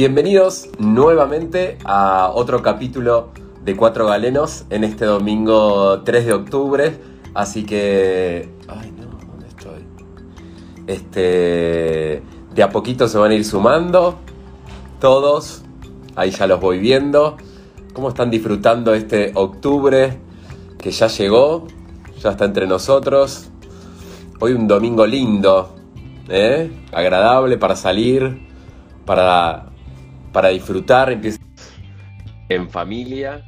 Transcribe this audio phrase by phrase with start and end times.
[0.00, 6.98] Bienvenidos nuevamente a otro capítulo de Cuatro Galenos en este domingo 3 de octubre.
[7.34, 8.48] Así que.
[8.66, 9.84] Ay, no, ¿dónde estoy?
[10.86, 12.22] Este.
[12.54, 14.16] De a poquito se van a ir sumando.
[15.00, 15.64] Todos.
[16.16, 17.36] Ahí ya los voy viendo.
[17.92, 20.18] ¿Cómo están disfrutando este octubre
[20.78, 21.66] que ya llegó?
[22.22, 23.50] Ya está entre nosotros.
[24.40, 25.74] Hoy un domingo lindo.
[26.30, 26.86] ¿eh?
[26.90, 28.48] Agradable para salir.
[29.04, 29.69] Para
[30.32, 31.18] para disfrutar,
[32.48, 33.44] en familia.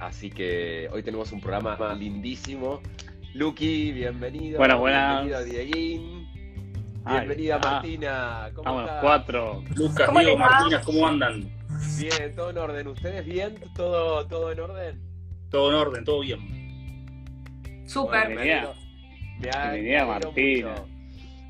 [0.00, 2.80] Así que hoy tenemos un programa lindísimo.
[3.34, 4.58] Lucky, bienvenido.
[4.58, 5.24] Buenas, buenas.
[5.24, 6.28] Bienvenido Dieguín.
[7.06, 8.50] Bienvenida ah, Martina.
[8.54, 9.64] ¿Cómo Vamos, cuatro.
[9.74, 11.50] Lucas, Diego, Martina, ¿cómo andan?
[11.98, 12.86] Bien, todo en orden.
[12.88, 13.54] ¿Ustedes bien?
[13.74, 15.00] ¿Todo, todo en orden?
[15.50, 17.84] Todo en orden, todo bien.
[17.86, 18.28] Súper.
[18.28, 18.74] bienvenida,
[19.40, 20.74] bienvenida Martina.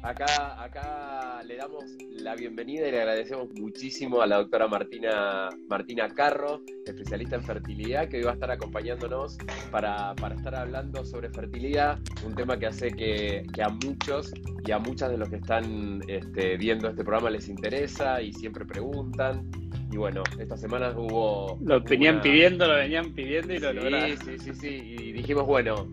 [0.03, 1.85] Acá, acá le damos
[2.23, 8.09] la bienvenida y le agradecemos muchísimo a la doctora Martina, Martina Carro, especialista en fertilidad,
[8.09, 9.37] que hoy va a estar acompañándonos
[9.71, 14.33] para, estar hablando sobre fertilidad, un tema que hace que, a muchos
[14.67, 18.65] y a muchas de los que están este, viendo este programa les interesa y siempre
[18.65, 19.51] preguntan.
[19.93, 21.59] Y bueno, esta semana hubo...
[21.61, 24.17] Lo venían pidiendo, lo venían pidiendo y lo lograron.
[24.17, 25.93] Sí, sí, sí, y dijimos, bueno,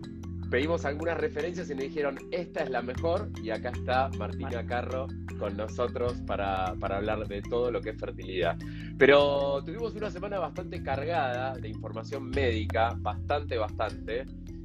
[0.50, 5.06] pedimos algunas referencias y nos dijeron, esta es la mejor, y acá está Martina Carro
[5.38, 8.56] con nosotros para, hablar de todo lo que es fertilidad.
[8.98, 14.24] Pero tuvimos una semana bastante cargada de información médica, bastante, bastante.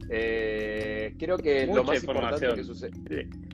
[0.09, 2.91] Eh, creo que lo más importante que sucede.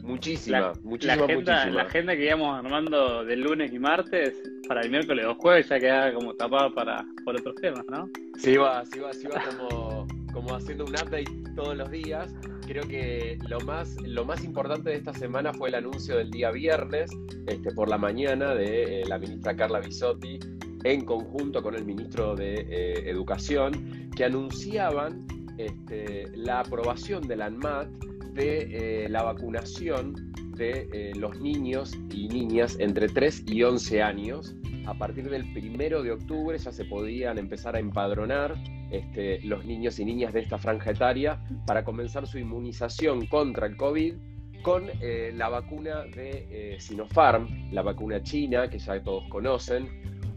[0.03, 4.81] Muchísima, la, muchísima, la agenda, La agenda que íbamos armando del lunes y martes para
[4.81, 8.09] el miércoles o jueves ya quedaba como tapada para, por otros temas, ¿no?
[8.37, 12.33] Sí, va, sí va, sí va como como haciendo un update todos los días.
[12.65, 17.11] Creo que lo más, importante de esta semana fue el anuncio del día viernes,
[17.47, 20.39] este, por la mañana, de eh, la ministra Carla Bisotti,
[20.85, 27.47] en conjunto con el ministro de eh, Educación, que anunciaban este, la aprobación de la
[27.47, 27.89] ANMAT
[28.31, 34.55] de eh, la vacunación de los niños y niñas entre 3 y 11 años.
[34.85, 38.55] A partir del primero de octubre ya se podían empezar a empadronar
[38.91, 43.77] este, los niños y niñas de esta franja etaria para comenzar su inmunización contra el
[43.77, 44.15] COVID
[44.61, 49.87] con eh, la vacuna de eh, Sinopharm, la vacuna china que ya todos conocen.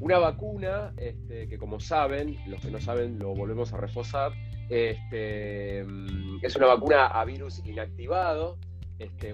[0.00, 4.32] Una vacuna este, que como saben, los que no saben lo volvemos a reforzar,
[4.68, 8.58] este, mm, es una vacuna a virus inactivado,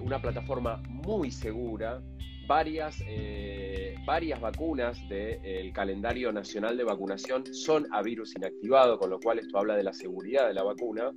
[0.00, 2.00] una plataforma muy segura,
[2.48, 9.20] varias, eh, varias vacunas del calendario nacional de vacunación son a virus inactivado, con lo
[9.20, 11.12] cual esto habla de la seguridad de la vacuna.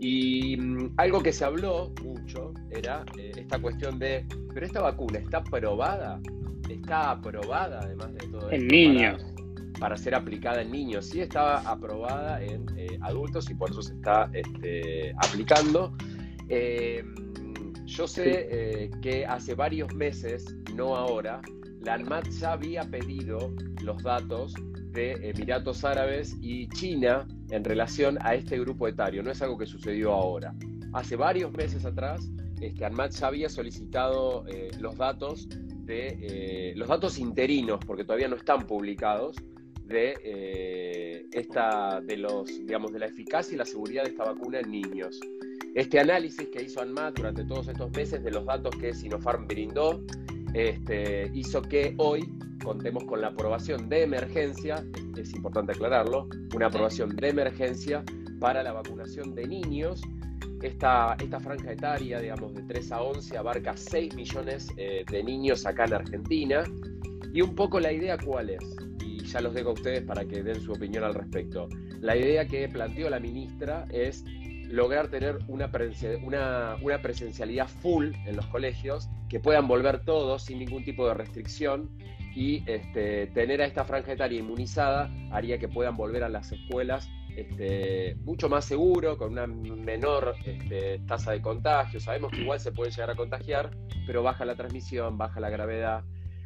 [0.00, 5.18] Y mm, algo que se habló mucho era eh, esta cuestión de, pero esta vacuna
[5.18, 6.20] está aprobada,
[6.68, 9.22] está aprobada además de todo En niños.
[9.78, 11.04] Para, ser aplicada en niños.
[11.04, 15.94] Sí estaba aprobada en eh, adultos y por eso se está este, aplicando.
[17.96, 21.40] Yo sé eh, que hace varios meses, no ahora,
[21.80, 24.52] la ANMAT ya había pedido los datos
[24.92, 29.22] de Emiratos Árabes y China en relación a este grupo etario.
[29.22, 30.54] No es algo que sucedió ahora.
[30.92, 32.30] Hace varios meses atrás,
[32.60, 35.48] este, ANMAT ya había solicitado eh, los datos
[35.86, 39.36] de eh, los datos interinos, porque todavía no están publicados,
[39.84, 44.70] de esta, de los, digamos, de la eficacia y la seguridad de esta vacuna en
[44.72, 45.20] niños.
[45.76, 50.02] Este análisis que hizo ANMAT durante todos estos meses de los datos que Sinopharm brindó
[50.54, 52.26] este, hizo que hoy
[52.64, 54.82] contemos con la aprobación de emergencia,
[55.18, 58.02] es importante aclararlo, una aprobación de emergencia
[58.40, 60.00] para la vacunación de niños.
[60.62, 65.66] Esta, esta franja etaria, digamos, de 3 a 11 abarca 6 millones eh, de niños
[65.66, 66.64] acá en Argentina.
[67.34, 68.64] Y un poco la idea cuál es,
[69.04, 71.68] y ya los dejo a ustedes para que den su opinión al respecto.
[72.00, 74.24] La idea que planteó la ministra es
[74.68, 75.70] lograr tener una,
[76.82, 81.90] una, presencialidad full en los colegios, que puedan volver todos sin ningún tipo de restricción
[82.34, 87.08] y este, tener a esta franja etaria inmunizada haría que puedan volver a las escuelas
[87.36, 92.00] este, mucho más seguro, con una menor este, tasa de contagio.
[92.00, 93.70] Sabemos que igual se puede llegar a contagiar,
[94.06, 96.02] pero baja la transmisión, baja la gravedad.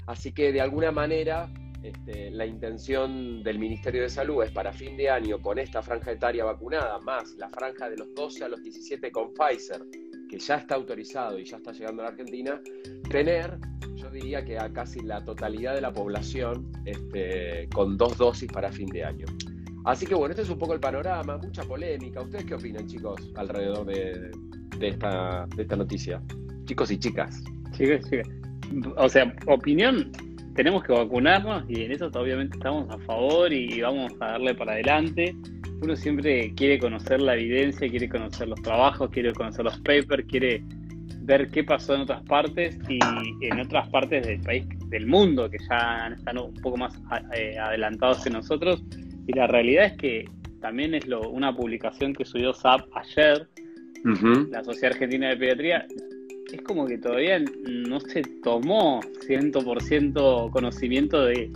[0.07, 1.49] Así que de alguna manera
[1.83, 6.13] este, la intención del Ministerio de Salud es para fin de año, con esta franja
[6.13, 9.83] etaria vacunada, más la franja de los 12 a los 17 con Pfizer,
[10.29, 12.61] que ya está autorizado y ya está llegando a la Argentina,
[13.09, 13.59] tener,
[13.97, 18.71] yo diría que a casi la totalidad de la población este, con dos dosis para
[18.71, 19.27] fin de año.
[19.85, 22.21] Así que bueno, este es un poco el panorama, mucha polémica.
[22.21, 24.31] ¿Ustedes qué opinan, chicos, alrededor de,
[24.83, 26.23] esta, de esta noticia?
[26.67, 27.43] Chicos y chicas.
[27.73, 28.29] Chicos, chicas.
[28.99, 30.13] O sea, opinión
[30.61, 34.73] tenemos que vacunarnos y en eso obviamente estamos a favor y vamos a darle para
[34.73, 35.35] adelante.
[35.81, 40.63] Uno siempre quiere conocer la evidencia, quiere conocer los trabajos, quiere conocer los papers, quiere
[41.23, 42.99] ver qué pasó en otras partes y
[43.41, 46.93] en otras partes del país, del mundo, que ya están un poco más
[47.35, 48.85] eh, adelantados que nosotros.
[49.27, 50.29] Y la realidad es que
[50.61, 53.49] también es lo, una publicación que subió SAP ayer,
[54.51, 55.87] la Sociedad Argentina de Pediatría,
[56.53, 61.53] es como que todavía no se tomó 100% conocimiento de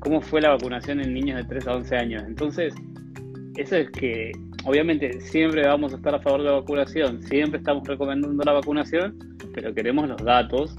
[0.00, 2.24] cómo fue la vacunación en niños de 3 a 11 años.
[2.26, 2.74] Entonces,
[3.56, 4.32] eso es que
[4.64, 9.18] obviamente siempre vamos a estar a favor de la vacunación, siempre estamos recomendando la vacunación,
[9.54, 10.74] pero queremos los datos,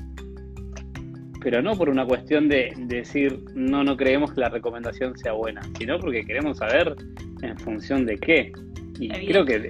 [1.42, 5.62] pero no por una cuestión de, decir no, no creemos que la recomendación sea buena,
[5.78, 6.96] sino porque queremos saber
[7.42, 8.52] en función de qué.
[9.00, 9.70] Y creo que...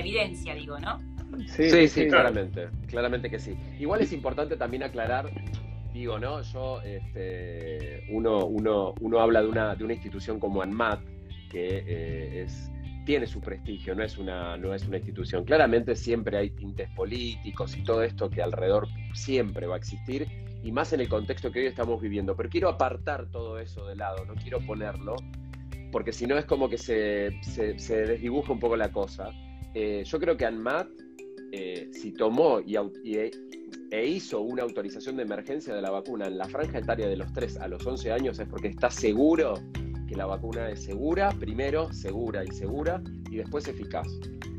[0.00, 0.98] Evidencia, digo, ¿no?
[1.46, 3.56] Sí, sí, claramente, claramente que sí.
[3.78, 5.30] Igual es importante también aclarar
[5.92, 6.42] digo, ¿no?
[6.42, 11.00] Yo, este, uno, uno, uno habla de una, de una institución como ANMAT,
[11.50, 12.70] que eh, es,
[13.04, 15.44] tiene su prestigio, no es, una, no es una institución.
[15.44, 20.26] Claramente siempre hay tintes políticos y todo esto que alrededor siempre va a existir,
[20.62, 22.36] y más en el contexto que hoy estamos viviendo.
[22.36, 25.16] Pero quiero apartar todo eso de lado, no quiero ponerlo,
[25.90, 27.74] porque si no es como que se, se,
[28.06, 29.30] desdibuja un poco la cosa.
[29.74, 30.88] Eh, yo creo que ANMAT,
[31.52, 33.30] eh, si tomó y, y,
[33.90, 37.32] e hizo una autorización de emergencia de la vacuna en la franja etaria de los
[37.32, 39.54] 3 a los 11 años es porque está seguro
[40.08, 44.08] que la vacuna es segura, primero segura y segura, y después eficaz.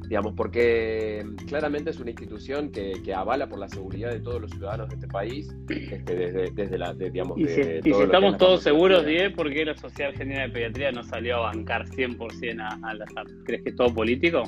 [0.07, 4.89] Digamos, porque claramente es una institución que, avala por la seguridad de todos los ciudadanos
[4.89, 9.49] de este país, este, desde, desde, la, digamos, y si, estamos todos seguros, Diego, ¿por
[9.53, 13.05] qué la Sociedad Argentina de Pediatría no salió a bancar 100% a, a la
[13.45, 14.43] ¿Crees que es todo político?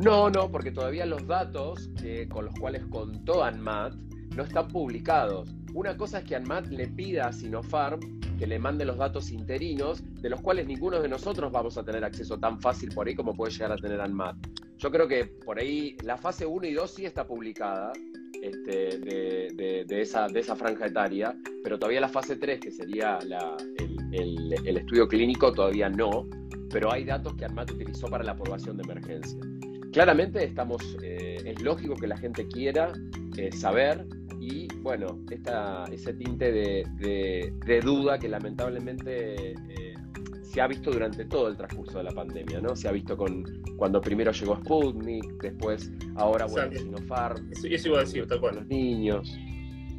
[0.00, 1.90] No, no, porque todavía los datos
[2.30, 3.94] con los cuales contó ANMAT
[4.34, 5.54] no están publicados.
[5.74, 8.00] Una cosa es que ANMAT le pida a Sinopharm
[8.38, 12.02] que le mande los datos interinos, de los cuales ninguno de nosotros vamos a tener
[12.02, 14.36] acceso tan fácil por ahí como puede llegar a tener ANMAT.
[14.78, 17.92] Yo creo que por ahí la fase 1 y 2 sí está publicada
[18.40, 25.06] este, de, esa, de franja etaria, pero todavía la fase 3, que sería el, estudio
[25.06, 26.26] clínico, todavía no,
[26.70, 29.38] pero hay datos que ANMAT utilizó para la aprobación de emergencia.
[29.92, 32.92] Claramente estamos, eh, es lógico que la gente quiera
[33.36, 34.06] eh, saber
[34.40, 39.94] y bueno, esta, ese tinte de, duda que lamentablemente eh,
[40.42, 42.76] se ha visto durante todo el transcurso de la pandemia, ¿no?
[42.76, 43.44] Se ha visto con
[43.76, 47.50] cuando primero llegó Sputnik, después ahora bueno, Sinopharm.
[47.52, 48.56] Eso, eso, iba a decir, tal cual.
[48.56, 49.36] Los niños.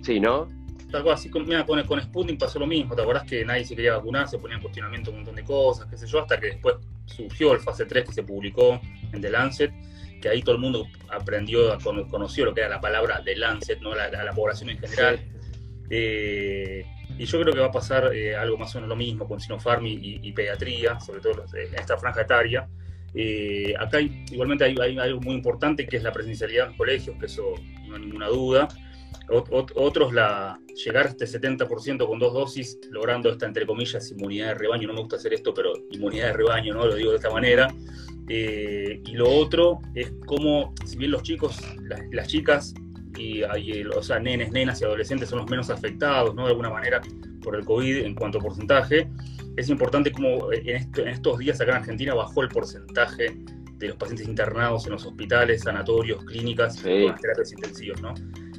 [0.02, 0.48] Sí, ¿no?
[0.90, 3.66] Tal cual, así con, mira, con, con Sputnik pasó lo mismo, ¿te acordás que nadie
[3.66, 6.40] se quería vacunar, se ponía en cuestionamiento un montón de cosas, qué sé yo, hasta
[6.40, 6.76] que después
[7.06, 8.80] surgió el fase 3 que se publicó
[9.12, 9.72] en The Lancet
[10.22, 11.78] que ahí todo el mundo aprendió,
[12.10, 13.96] conoció lo que era la palabra de Lancet, ¿no?
[13.96, 15.20] la, la población en general.
[15.90, 16.86] Eh,
[17.18, 19.40] y yo creo que va a pasar eh, algo más o menos lo mismo con
[19.42, 22.68] Sinopharm y, pediatría, sobre todo en esta franja etaria.
[23.14, 27.26] Eh, acá igualmente hay, algo muy importante que es la presencialidad en los colegios, que
[27.26, 27.56] eso
[27.88, 28.70] no hay ninguna duda.
[29.30, 34.54] Otros, la, llegar a este 70% con dos dosis, logrando esta, entre comillas, inmunidad de
[34.56, 34.88] rebaño.
[34.88, 36.86] No me gusta hacer esto, pero inmunidad de rebaño, ¿no?
[36.86, 37.74] Lo digo de esta manera.
[38.28, 41.60] Eh, y lo otro es cómo, si bien los chicos,
[42.12, 42.74] las, chicas,
[43.18, 46.46] y, o sea, nenes, nenas y adolescentes son los menos afectados, ¿no?
[46.46, 47.02] De alguna manera
[47.42, 49.10] por el COVID en cuanto a porcentaje,
[49.58, 53.38] es importante cómo en, estos días acá en Argentina bajó el porcentaje
[53.78, 58.14] de los pacientes internados en los hospitales, sanatorios, clínicas, con las terapias intensivas, ¿no?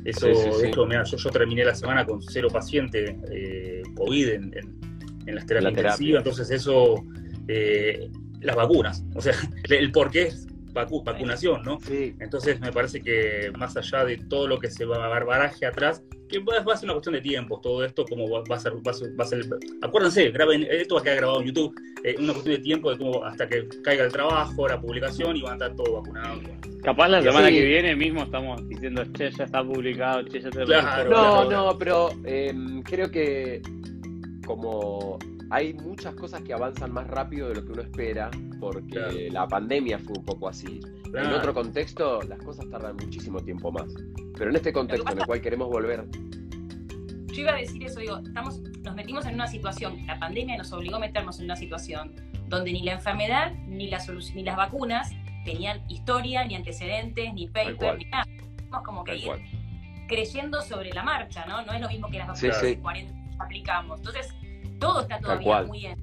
[0.05, 4.81] Eso, de hecho, mira, yo, yo, terminé la semana con cero pacientes eh, COVID en,
[5.27, 7.05] las terapias intensivas, entonces eso
[7.47, 9.05] eh, las vacunas.
[9.15, 9.35] O sea,
[9.69, 10.33] el por qué
[10.73, 11.79] vacunación, ¿no?
[11.81, 12.15] Sí.
[12.21, 16.03] Entonces me parece que más allá de todo lo que se va a barbaraje atrás,
[16.29, 19.25] que va, a ser una cuestión de tiempo, todo esto, como va, a ser, va
[19.25, 19.45] a ser,
[19.83, 21.75] acuérdense, graben, esto va a quedar grabado en YouTube,
[22.05, 25.43] eh, una cuestión de tiempo de cómo hasta que caiga el trabajo, la publicación y
[25.43, 26.41] van a estar todos vacunados.
[26.83, 30.65] Capaz la semana que viene mismo estamos diciendo, che, ya está publicado, che, ya está
[30.65, 33.63] claro, No, no, pero em, creo que
[34.47, 35.19] como
[35.53, 39.99] hay muchas cosas que avanzan más rápido de lo que uno espera, porque la pandemia
[39.99, 40.81] fue un poco así.
[41.15, 43.93] En otro contexto, las cosas tardan muchísimo tiempo más.
[44.39, 46.07] Pero en este contexto en el cual queremos volver.
[47.27, 50.73] Yo iba a decir eso, digo, estamos, nos metimos en una situación, la pandemia nos
[50.73, 52.15] obligó a meternos en una situación
[52.49, 53.99] donde ni la enfermedad ni, la
[54.35, 55.11] ni las vacunas
[55.45, 58.25] tenían historia, ni antecedentes, ni paper, ni nada.
[58.57, 59.31] Tenemos como que ir
[60.09, 61.63] creyendo sobre la marcha, ¿no?
[61.63, 63.99] No es lo mismo que las vacunas sí, 40 aplicamos.
[64.01, 64.35] Entonces,
[64.83, 65.99] todo está todavía muy en,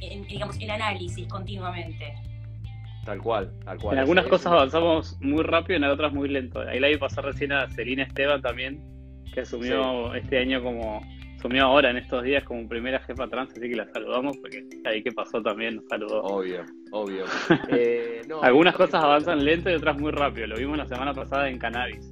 [0.00, 2.14] en, digamos, en análisis continuamente.
[3.04, 3.94] Tal cual, tal cual.
[3.94, 6.60] En algunas cosas avanzamos muy rápido, en otras muy lento.
[6.60, 8.82] Ahí la vi pasar recién a Celina Esteban también,
[9.32, 11.00] que asumió este año como,
[11.38, 15.02] asumió ahora en estos días como primera jefa trans, así que la saludamos porque ahí
[15.02, 16.22] que pasó también nos saludó.
[16.22, 17.24] Obvio, obvio.
[17.70, 20.48] Eh, Algunas cosas avanzan lento y otras muy rápido.
[20.48, 22.10] Lo vimos la semana pasada en Cannabis,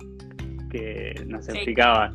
[0.70, 2.10] que nos explicaba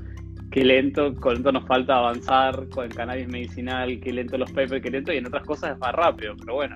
[0.51, 4.91] qué lento, cuánto nos falta avanzar con el cannabis medicinal, qué lento los papers, qué
[4.91, 6.75] lento, y en otras cosas es más rápido, pero bueno.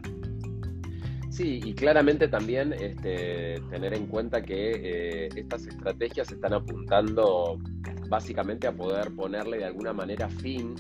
[1.29, 7.59] Sí, y claramente también este, tener en cuenta que eh, estas estrategias están apuntando
[8.07, 10.75] básicamente a poder ponerle de alguna manera fin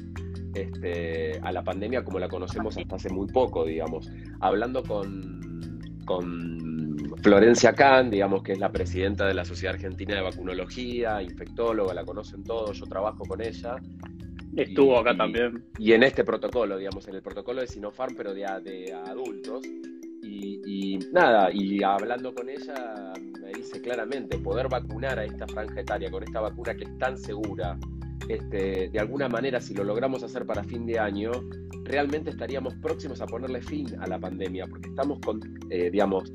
[0.53, 4.09] este, a la pandemia como la conocemos hasta hace muy poco, digamos.
[4.39, 5.41] Hablando con,
[6.05, 6.64] con
[7.25, 12.05] Florencia Kahn, digamos que es la presidenta de la Sociedad Argentina de Vacunología, infectóloga, la
[12.05, 13.77] conocen todos, yo trabajo con ella.
[14.55, 15.65] Estuvo acá también.
[15.79, 19.65] Y en este protocolo, digamos, en el protocolo de Sinopharm, pero de, de adultos.
[20.21, 26.11] Y, nada, y hablando con ella, me dice claramente, poder vacunar a esta franja etaria
[26.11, 27.75] con esta vacuna que es tan segura,
[28.29, 31.31] este, de alguna manera, si lo logramos hacer para fin de año,
[31.85, 35.39] realmente estaríamos próximos a ponerle fin a la pandemia, porque estamos con,
[35.71, 36.31] eh, digamos,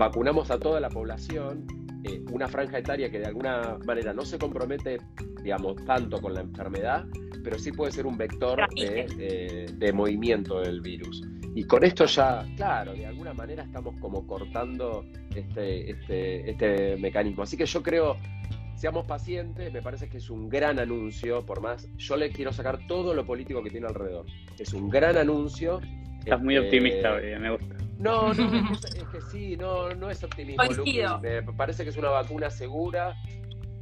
[0.00, 1.66] vacunamos a toda la población,
[2.04, 4.98] eh, una franja etaria que de alguna manera no se compromete,
[5.42, 7.04] digamos, tanto con la enfermedad,
[7.44, 11.22] pero sí puede ser un vector de, eh, de movimiento del virus.
[11.54, 15.04] Y con esto ya, claro, de alguna manera estamos como cortando
[15.36, 17.42] este, este, este mecanismo.
[17.42, 18.16] Así que yo creo,
[18.76, 22.86] seamos pacientes, me parece que es un gran anuncio, por más, yo le quiero sacar
[22.86, 24.24] todo lo político que tiene alrededor.
[24.58, 25.78] Es un gran anuncio.
[26.20, 27.79] Estás muy este, optimista, me gusta.
[28.00, 30.64] No, no, es que sí, no, no es optimismo.
[31.20, 33.14] Me parece que es una vacuna segura,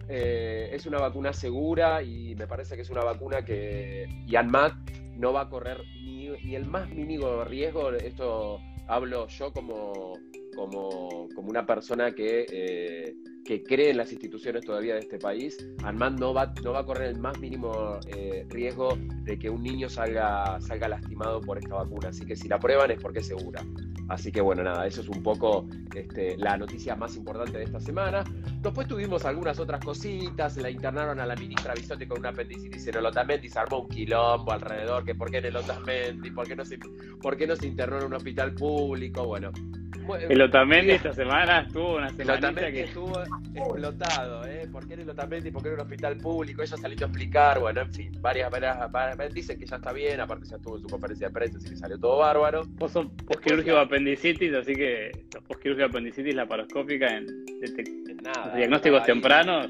[0.09, 4.75] eh, es una vacuna segura y me parece que es una vacuna que Yanmat
[5.17, 7.93] no va a correr ni, el más mínimo riesgo.
[7.93, 10.15] Esto hablo yo como,
[10.59, 15.57] como, como una persona que, eh, que, cree en las instituciones todavía de este país.
[15.85, 19.63] Anmat no va, no va a correr el más mínimo eh, riesgo de que un
[19.63, 22.09] niño salga, salga lastimado por esta vacuna.
[22.09, 23.65] Así que si la prueban es porque es segura.
[24.09, 27.79] Así que bueno, nada, eso es un poco este, la noticia más importante de esta
[27.79, 28.25] semana.
[28.61, 32.97] Después tuvimos algunas otras cositas, la internaron a la ministra Bisotti con una apendicitis en
[32.97, 36.57] el Otamendi, se armó un quilombo alrededor, que por qué en el Otamendi, por qué
[36.57, 36.79] no se,
[37.21, 39.53] por qué no se internó en un hospital público, bueno,
[40.17, 42.85] el Otamendi esta semana estuvo una semana que...
[42.85, 43.23] estuvo
[43.55, 44.69] explotado, ¿eh?
[44.71, 45.51] ¿Por qué en el Otamendi?
[45.51, 46.63] ¿Por qué en un hospital público?
[46.63, 50.47] Ella salió a explicar, bueno, en fin, varias, varias, dicen que ya está bien, aparte
[50.47, 52.65] ya estuvo en su conferencia de prensa, así que salió todo bárbaro.
[52.77, 55.11] Vos sos posquirúrgico apendicitis, así que
[55.47, 57.27] posquirúrgico apendicitis laparoscópica en,
[58.55, 59.69] diagnósticos tempranos,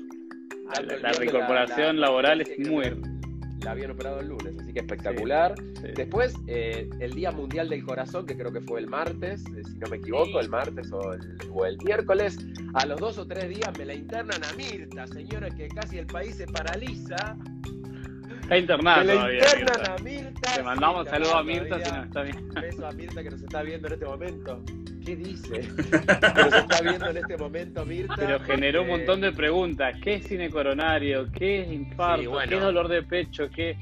[0.86, 3.17] la, la, reincorporación laboral es muy
[3.62, 5.54] la habían operado el lunes, así que espectacular.
[5.94, 9.78] Después, eh, el Día Mundial del Corazón, que creo que fue el martes, eh, si
[9.78, 12.38] no me equivoco, el martes o el, miércoles,
[12.74, 16.06] a los dos o tres días me la internan a Mirta, señora, que casi el
[16.06, 17.36] país se paraliza.
[18.42, 20.54] Está internada me la internan a Mirta.
[20.54, 22.42] Te mandamos un saludo a Mirta si nos está viendo.
[22.42, 24.64] Un beso a Mirta que nos está viendo en este momento.
[25.08, 25.48] ¿Qué dice?
[26.36, 28.14] Nos está viendo en este momento Mirta.
[28.14, 29.96] Pero generó un montón de preguntas.
[30.02, 31.32] ¿Qué es cine coronario?
[31.32, 32.30] ¿Qué es infarto?
[32.46, 33.48] ¿Qué es dolor de pecho?
[33.48, 33.78] ¿Qué...?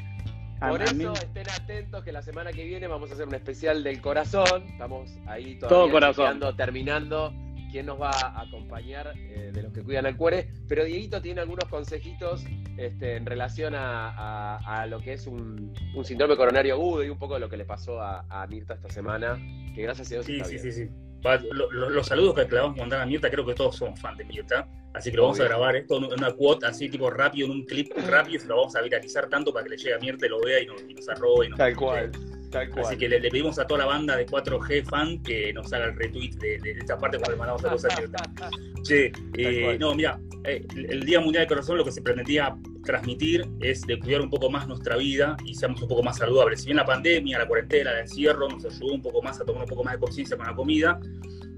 [0.61, 4.01] Por eso estén atentos que la semana que viene vamos a hacer un especial del
[4.01, 4.63] corazón.
[4.69, 6.41] Estamos ahí todavía Todo corazón.
[6.57, 7.35] terminando
[7.73, 10.49] quién nos va a acompañar eh, de los que cuidan al cuore.
[10.69, 12.45] Pero Dieguito tiene algunos consejitos
[12.79, 17.41] este, en relación a, lo que es un, síndrome coronario agudo y un poco de
[17.41, 19.37] lo que le pasó a, Mirta esta semana,
[19.75, 20.89] que gracias a Dios sí, sí, sí, sí,
[21.23, 24.25] los saludos que le vamos a mandar a Mirta, creo que todos somos fans de
[24.25, 27.53] Mirta, así que lo vamos a grabar esto en una quote así tipo rápido, en
[27.53, 29.99] un clip rápido, y se lo vamos a viralizar tanto para que le llegue a
[29.99, 31.47] Mirta y lo vea y nos, y nos arrobe.
[31.47, 32.13] Y nos, Tal cual.
[32.55, 35.97] Así que le, pedimos a toda la banda de 4G fan que nos haga el
[35.97, 38.23] retweet de, esta parte cuando le mandamos saludos a Mirta.
[38.83, 43.45] Sí, eh, no, mira, eh, el Día Mundial del Corazón lo que se pretendía transmitir
[43.61, 46.61] es de cuidar un poco más nuestra vida y seamos un poco más saludables.
[46.61, 49.65] Si bien la pandemia, la cuarentena, el encierro nos ayudó un poco más a tomar
[49.65, 51.01] un poco más de conciencia con la comida,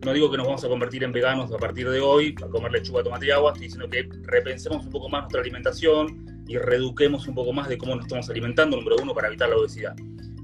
[0.05, 2.73] no digo que nos vamos a convertir en veganos a partir de hoy, a comer
[2.73, 7.27] lechuga, tomate y agua, estoy diciendo que repensemos un poco más nuestra alimentación y reeduquemos
[7.27, 9.95] un poco más de cómo nos estamos alimentando, número uno, para evitar la obesidad.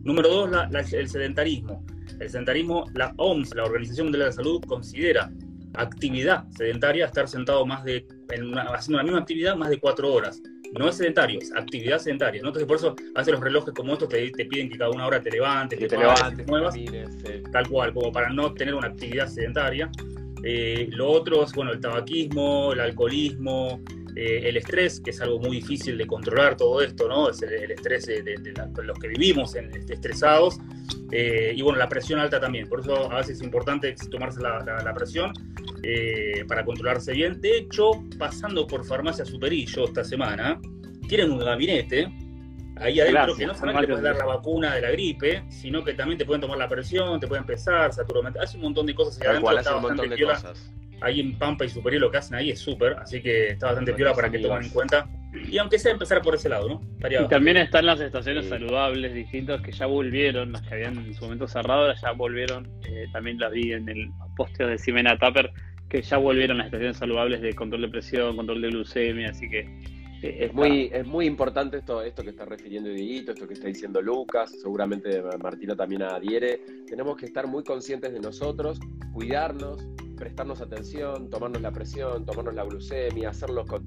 [0.04, 0.50] Número dos,
[0.92, 1.84] el sedentarismo.
[2.20, 5.30] El sedentarismo, la OMS, la Organización Mundial de la Salud, considera
[5.74, 8.06] actividad sedentaria estar sentado más de,
[8.72, 10.40] haciendo la misma actividad más de cuatro horas.
[10.78, 12.38] No es sedentario, es actividad sedentaria.
[12.38, 15.20] Entonces, por eso, hace los relojes como estos te, te piden que cada una hora
[15.20, 16.74] te levantes, que te, levantes, muevas,
[17.52, 19.90] tal cual, como para no tener una actividad sedentaria.
[20.42, 23.80] Eh, lo otro es, bueno, el tabaquismo, el alcoholismo,
[24.16, 27.30] eh, el estrés, que es algo muy difícil de controlar todo esto, ¿no?
[27.30, 30.58] Es el, estrés de, los que vivimos en, estresados.
[31.10, 32.68] Eh, y bueno, la presión alta también.
[32.68, 35.32] Por eso a veces es importante tomarse la, presión
[35.82, 37.40] eh, para controlarse bien.
[37.40, 40.60] De hecho, pasando por Farmacia Superillo esta semana,
[41.08, 42.08] tienen un gabinete
[42.76, 45.82] ahí adentro Gracias, que no solamente le puedes dar la vacuna de la gripe, sino
[45.84, 48.86] que también te pueden tomar la presión, te pueden pesar, saturo mental, hace un montón
[48.86, 50.34] de cosas ahí Tal adentro, cual, hace un bastante montón de piola.
[50.34, 50.72] cosas.
[51.04, 53.92] Ahí en Pampa y Superior lo que hacen ahí es súper, así que está bastante
[53.94, 55.08] piola para que tomen en cuenta.
[55.50, 56.80] Y aunque sea empezar por ese lado, ¿no?
[56.94, 58.50] Estaría Y también están las estaciones Sí.
[58.50, 62.70] saludables distintas que ya volvieron, las que habían en su momento cerrado, ahora ya volvieron.
[62.88, 65.50] eh, también las vi en el posteo de Ximena Tapper,
[65.88, 69.60] que ya volvieron las estaciones saludables de control de presión, control de glucemia, así que
[70.22, 73.66] eh, Es muy, es muy importante esto, esto que está refiriendo Dieguito, esto que está
[73.68, 76.60] diciendo Lucas, seguramente Martina también adhiere.
[76.86, 78.78] Tenemos que estar muy conscientes de nosotros,
[79.12, 83.84] cuidarnos, prestarnos atención, tomarnos la presión, tomarnos la glucemia, hacerlo con...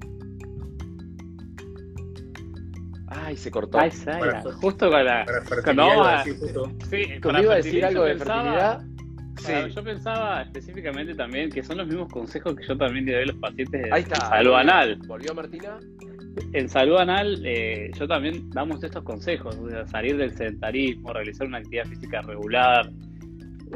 [3.10, 3.78] Ay, se cortó.
[3.78, 5.24] Ay, Para- justo con la...
[5.24, 6.72] para Cuando fertilidad, vamos iba a- decir justo.
[6.90, 8.76] Sí, ¿Tú para me ibas a decir fertilidad algo yo de pensaba- fertilidad?
[8.78, 8.88] para-
[9.38, 9.52] Sí.
[9.72, 13.26] Yo pensaba específicamente también que son los mismos consejos que yo también le doy a
[13.26, 14.16] los pacientes de Ahí está.
[14.16, 14.56] salud volvió.
[14.56, 14.98] anal.
[15.06, 15.78] ¿Volvió Martina?
[16.54, 21.46] En salud anal, eh, yo también damos estos consejos, o sea, salir del sedentarismo, realizar
[21.46, 22.90] una actividad física regular.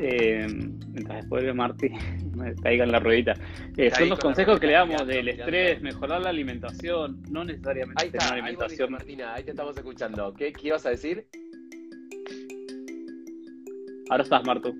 [0.00, 0.46] Eh,
[0.92, 1.88] mientras después de Martí
[2.36, 3.34] me caiga en la ruedita.
[3.76, 8.10] Eh, son los consejos que le damos del estrés, mejorar la alimentación, no necesariamente Ahí
[8.10, 8.92] tener está, ahí volviste, alimentación.
[8.92, 10.34] Martina, ahí te estamos escuchando.
[10.34, 11.26] ¿Qué, qué ibas a decir?
[14.10, 14.74] Ahora estás, Martu.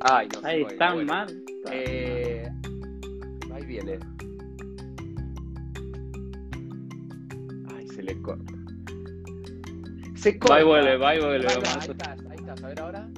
[0.00, 0.46] Ay, no sé.
[0.46, 1.12] Ahí bueno, está, bueno.
[1.12, 1.44] mal.
[1.70, 2.48] Eh,
[3.54, 3.98] ahí viene.
[7.74, 8.52] Ay, se le corta.
[10.14, 10.54] Se corta.
[10.54, 11.46] Va y vuelve, va y vuelve.
[11.46, 12.64] Ahí, estás, ahí estás.
[12.64, 13.08] A ver ahora.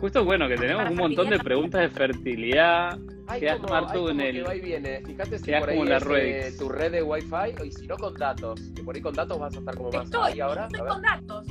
[0.00, 2.98] Justo bueno que tenemos un montón de preguntas de fertilidad.
[3.26, 5.02] Hay Quedás, como, hay como en que el- va y viene.
[5.04, 7.86] Fíjate si por ahí como en la es eh, tu red de Wi-Fi y si
[7.86, 8.60] no con datos.
[8.74, 10.66] Que por ahí con datos vas a estar como más Estoy, ahí ahora.
[10.66, 10.92] estoy A ver.
[10.92, 11.46] con datos.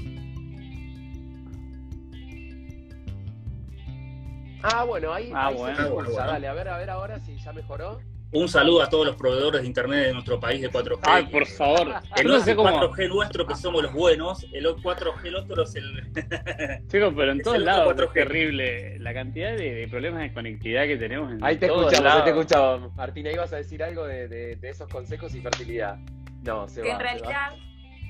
[4.61, 5.75] Ah, bueno, ahí, Ah, ahí bueno.
[5.77, 6.09] se Ah, bueno.
[6.17, 7.99] Dale, a ver, a ver ahora si ya mejoró.
[8.31, 10.99] Un saludo a todos los proveedores de internet de nuestro país de 4G.
[11.01, 11.87] Ay, por favor.
[11.87, 12.69] no no sé el cómo.
[12.69, 16.03] 4G nuestro que somos los buenos, el 4G el otro es el...
[16.87, 18.03] Chicos, pero en todos lados 4G.
[18.05, 21.91] es terrible la cantidad de, de problemas de conectividad que tenemos en Ahí te todos
[21.91, 22.95] escuchamos, ahí te escuchamos.
[22.95, 25.97] Martina, ibas a decir algo de, de- de esos consejos y fertilidad.
[26.43, 26.93] No, se Que va.
[26.93, 27.51] en se realidad.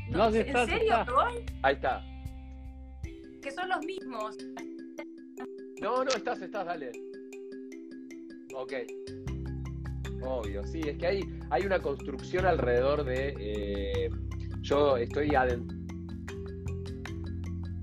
[0.09, 1.05] No, sí ¿En está, sí serio, está.
[1.05, 1.33] Troy?
[1.63, 2.05] Ahí está.
[3.41, 4.35] Que son los mismos.
[5.81, 6.91] No, no, estás, estás, dale.
[8.53, 8.73] Ok.
[10.21, 13.35] Obvio, sí, es que hay, hay una construcción alrededor de.
[13.39, 14.09] eh,
[14.61, 15.77] yo estoy adentro.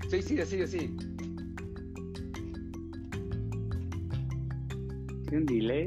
[0.09, 0.97] Sí, sí, sí, sí.
[5.23, 5.85] ¿Tiene un delay?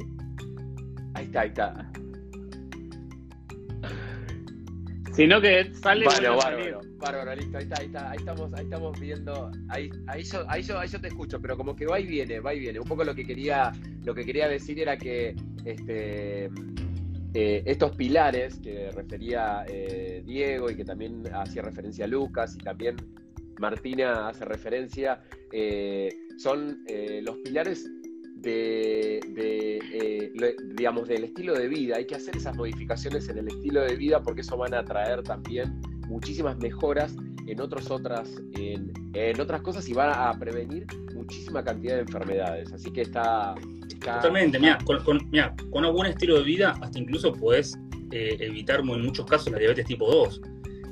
[1.15, 1.91] Ahí está, ahí está.
[5.15, 9.01] Sino que sale Bueno, bárbaro, bárbaro, listo, ahí está, ahí está, ahí estamos, ahí estamos
[9.01, 12.07] viendo, ahí, ahí yo, ahí yo, ahí yo te escucho, pero como que va y
[12.07, 12.79] viene, va y viene.
[12.79, 13.73] Un poco lo que quería,
[14.05, 15.35] lo que quería decir era que
[15.73, 16.51] este
[17.33, 22.97] eh, estos pilares que refería eh, Diego y que también hacía referencia Lucas y también
[23.61, 26.83] Martina hace referencia, eh, son
[27.23, 27.89] los pilares
[28.37, 29.21] de,
[30.75, 31.97] digamos, del estilo de vida.
[31.97, 35.23] Hay que hacer esas modificaciones en el estilo de vida porque eso van a traer
[35.23, 35.79] también
[36.09, 37.15] muchísimas mejoras
[37.47, 42.73] en otros otras en, en otras cosas y van a prevenir muchísima cantidad de enfermedades.
[42.73, 43.55] Así que está,
[44.17, 47.79] Totalmente, mira, con, con, mirá, con un buen estilo de vida hasta incluso puedes
[48.13, 50.41] eh, evitar en muchos casos la diabetes tipo 2,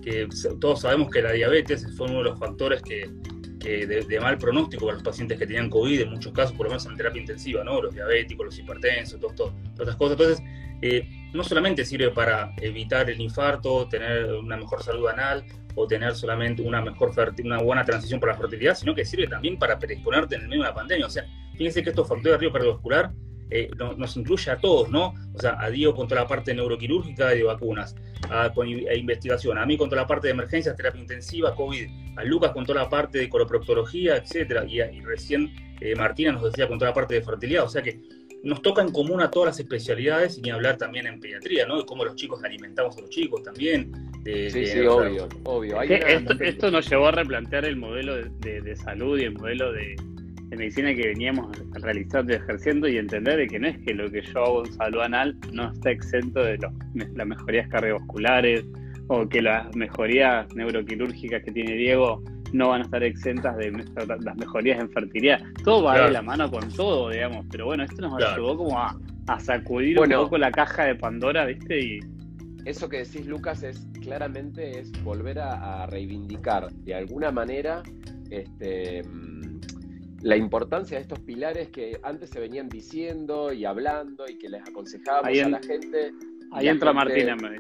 [0.03, 0.29] que
[0.61, 3.11] todos sabemos que la diabetes fue uno de los factores que,
[3.61, 6.67] que de, de mal pronóstico para los pacientes que tenían COVID, en muchos casos, por
[6.67, 7.83] lo menos en terapia intensiva, ¿no?
[7.83, 10.13] Los diabéticos, los hipertensos, todo, todo- todas estas cosas.
[10.21, 10.45] Entonces,
[10.81, 16.15] eh, no solamente sirve para evitar el infarto, tener una mejor salud anal o tener
[16.15, 17.13] solamente una mejor
[17.45, 20.63] una buena transición para la fertilidad, sino que sirve también para predisponerte en el medio
[20.63, 21.07] de una pandemia.
[21.07, 21.25] O sea,
[21.59, 23.11] fíjense que estos factores de riesgo cardiovascular
[23.51, 25.15] eh, no- nos incluye a todos, ¿no?
[25.35, 27.97] O sea, a Diego con toda la parte neuroquirúrgica y de vacunas,
[28.31, 31.87] a, con a investigación, a mí con toda la parte de emergencias, terapia intensiva, COVID,
[32.17, 36.33] a Lucas con toda la parte de coloproctología, etcétera, y, a- y recién eh, Martina
[36.33, 37.99] nos decía con toda la parte de fertilidad, o sea que
[38.45, 41.79] nos toca en común a todas las especialidades y ni hablar también en pediatría, ¿no?
[41.79, 43.91] De cómo los chicos alimentamos a los chicos también.
[44.25, 45.81] De, Sí, de- sí, obvio, obvio.
[45.81, 49.33] Hay esto, esto nos llevó a replantear el modelo de, de- de salud y el
[49.33, 49.97] modelo de,
[50.51, 54.11] de medicina que veníamos realizando y ejerciendo y entender de que no es que lo
[54.11, 56.73] que yo hago en salud anal no está exento de los-
[57.17, 58.65] las mejorías cardiovasculares
[59.09, 63.71] o que las mejorías neuroquirúrgicas que tiene Diego no van a estar exentas de
[64.25, 65.41] las mejorías en fertilidad.
[65.65, 68.33] Todo va de la mano con todo, digamos, pero bueno, esto nos Claro.
[68.35, 70.19] ayudó como a, a sacudir Bueno.
[70.21, 71.79] un poco la caja de Pandora, ¿viste?
[71.79, 72.01] Y
[72.65, 77.83] eso que decís, Lucas, es claramente es volver a, a reivindicar de alguna manera
[78.31, 79.03] este,
[80.23, 84.63] la importancia de estos pilares que antes se venían diciendo y hablando y que les
[84.63, 86.13] aconsejábamos a la gente.
[86.53, 87.59] ahí La entra gente- Martina.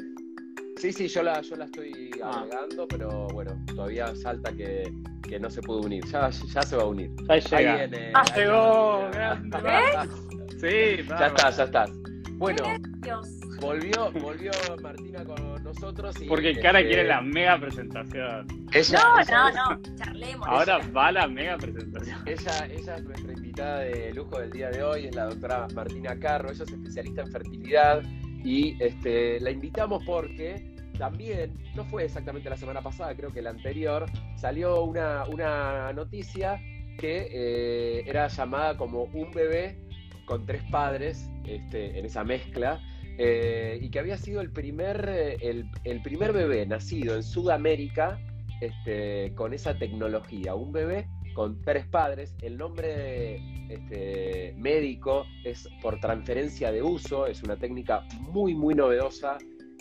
[0.76, 2.40] Sí, sí, yo la, yo la estoy Ah.
[2.40, 4.84] agregando, pero bueno, todavía salta que,
[5.28, 6.04] que no se pudo unir.
[6.06, 7.10] Ya, ya se va a unir.
[7.28, 7.76] Ahí llega.
[7.76, 8.12] viene.
[8.14, 9.16] Ah, ahí llegó, viene.
[9.16, 9.58] grande.
[10.60, 11.90] Sí, Ya estás, ya estás.
[12.32, 12.64] Bueno,
[13.02, 13.28] Dios.
[13.60, 14.50] Volvió, volvió
[14.82, 16.26] Martina con nosotros y.
[16.26, 18.46] Porque Cara este, quiere la mega presentación.
[18.72, 20.48] Ella, No, ella no, no, charlemos.
[20.48, 22.22] Ahora va la mega presentación.
[22.26, 26.18] Ella, ella es nuestra invitada de lujo del día de hoy, es la doctora Martina
[26.18, 28.02] Carro, ella es especialista en fertilidad
[28.44, 33.50] y este, la invitamos porque también, no fue exactamente la semana pasada, creo que la
[33.50, 36.60] anterior, salió una, una noticia
[36.98, 39.78] que eh, era llamada como un bebé
[40.26, 42.80] con tres padres este, en esa mezcla.
[43.18, 48.18] Eh, y que había sido el primer, eh, el, el primer bebé nacido en Sudamérica
[48.60, 52.34] este, con esa tecnología, un bebé con tres padres.
[52.42, 53.36] El nombre
[53.68, 59.36] este, médico es por transferencia de uso, es una técnica muy, muy novedosa.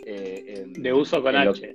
[0.06, 1.74] eh, en- De uso con lo- H.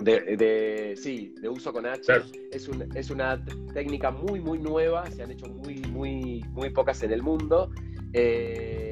[0.00, 2.00] de, de- sí, de uso con H.
[2.02, 2.24] Claro.
[2.52, 7.02] Es, un- es una técnica muy, muy nueva, se han hecho muy, muy, muy pocas
[7.02, 7.70] en el mundo.
[8.12, 8.85] Eh,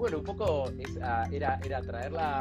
[0.00, 2.38] bueno, un poco es, ah, era, era traerla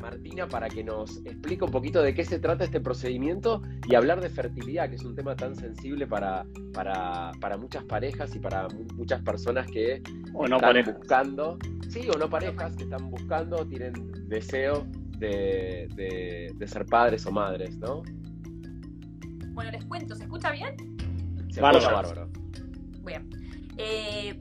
[0.00, 4.20] Martina para que nos explique un poquito de qué se trata este procedimiento y hablar
[4.20, 8.68] de fertilidad, que es un tema tan sensible para, para, para muchas parejas y para
[8.68, 10.02] mu- muchas personas que
[10.34, 11.58] O no están buscando,
[11.88, 13.94] sí o no parejas que están buscando, tienen
[14.28, 14.86] deseo
[15.18, 18.02] de, de- de ser padres o madres, ¿no?
[19.54, 20.74] Bueno, les cuento, ¿se escucha bien?
[21.50, 21.78] Se Bárbaro.
[21.78, 22.28] escucha bárbaro.
[23.06, 23.30] Bien.
[23.78, 24.34] Eh,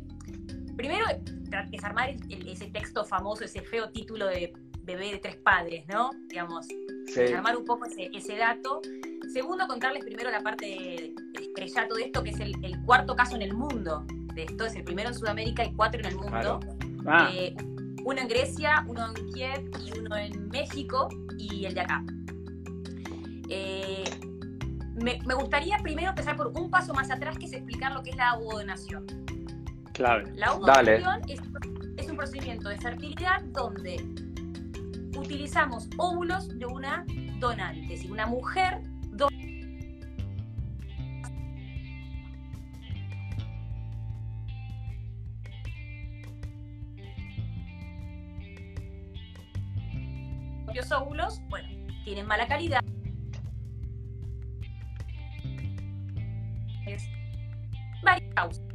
[0.76, 1.06] primero,
[1.54, 5.86] tra- desarmar el- el- ese texto famoso, ese feo título de bebé de tres padres,
[5.88, 6.10] ¿no?
[6.28, 8.82] Digamos, Sí, desarmar un poco ese, ese dato.
[9.32, 13.16] Segundo, contarles primero la parte de, de estrellato de esto, que es el, el cuarto
[13.16, 14.06] caso en el mundo.
[14.34, 16.32] De esto es el primero en Sudamérica y cuatro en el mundo.
[16.32, 16.60] Claro.
[17.06, 17.56] Ah, Eh,
[18.06, 22.04] uno en Grecia, uno en Kiev y uno en México y el de acá.
[23.50, 24.04] Eh,
[24.96, 28.10] me, me gustaría primero empezar por un paso más atrás, que es explicar lo que
[28.12, 29.06] es la ovodonación.
[29.94, 30.32] Clave.
[30.36, 31.40] La ovodonación es,
[31.98, 33.96] es un procedimiento de fertilidad donde
[35.16, 37.06] utilizamos óvulos de una
[37.40, 39.28] donante, si una mujer do-
[50.66, 51.68] propios óvulos, bueno,
[52.04, 52.82] tienen mala calidad.
[56.88, 57.08] Es
[58.04, 58.73] varias causas.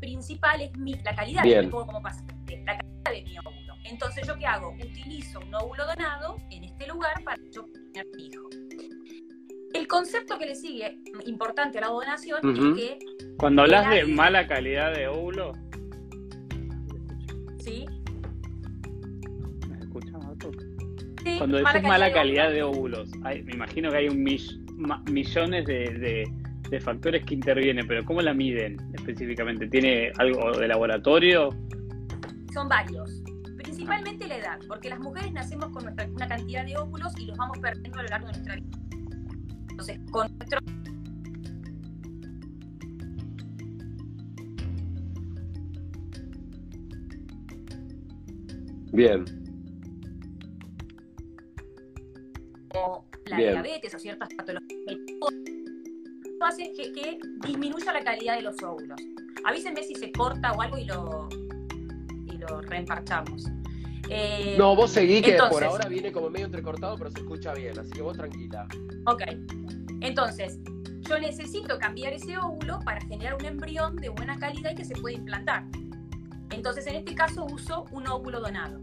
[0.00, 1.64] Principal es mi, la calidad Bien.
[1.66, 3.74] me pongo como paciente, la calidad de mi óvulo.
[3.84, 4.70] Entonces, ¿yo qué hago?
[4.72, 8.48] Utilizo un óvulo donado en este lugar para yo tener mi hijo.
[9.74, 12.98] El concepto que le sigue importante a la donación es que,
[13.38, 15.52] Cuando hablas de mala calidad de óvulo,
[17.58, 17.84] ¿sí?
[19.68, 20.50] ¿me escuchas, Mato?
[21.24, 25.02] Sí, Cuando decís mala calidad de óvulos, hay- me imagino que hay un mill- ma-
[25.10, 26.32] millones de, de-
[26.70, 29.68] de factores que intervienen, pero ¿cómo la miden específicamente?
[29.68, 31.50] ¿Tiene algo de laboratorio?
[32.54, 33.10] son varios.
[33.56, 37.36] Principalmente la edad, porque las mujeres nacemos con nuestra, una cantidad de óvulos y los
[37.36, 38.78] vamos perdiendo a lo largo de nuestra vida.
[39.70, 40.60] Entonces, con nuestro
[48.92, 49.24] bien.
[52.76, 53.52] o la Bien.
[53.52, 54.63] diabetes o ciertas patologías,
[56.48, 59.00] esto hace que, que disminuya la calidad de los óvulos.
[59.44, 61.28] Avísenme si se corta o algo y lo,
[62.26, 63.46] y lo reemparchamos.
[64.10, 67.54] Eh, No, vos seguí que por entonces- ahora viene como medio entrecortado, pero se escucha
[67.54, 68.66] bien, así que vos tranquila.
[69.06, 69.22] Ok.
[70.00, 70.58] Entonces,
[71.08, 74.94] yo necesito cambiar ese óvulo para generar un embrión de buena calidad y que se
[74.94, 75.64] pueda implantar.
[76.50, 78.80] Entonces, en este caso, uso un óvulo donado.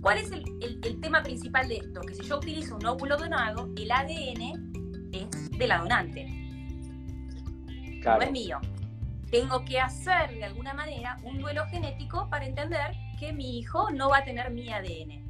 [0.00, 2.00] ¿Cuál es el, el- el tema principal de esto?
[2.00, 4.52] Que si yo utilizo un óvulo donado, el ADN
[5.12, 6.26] es de la donante,
[7.98, 8.22] no Claro.
[8.22, 8.60] es mío.
[9.30, 14.08] Tengo que hacer de alguna manera un duelo genético para entender que mi hijo no
[14.08, 15.22] va a tener mi ADN.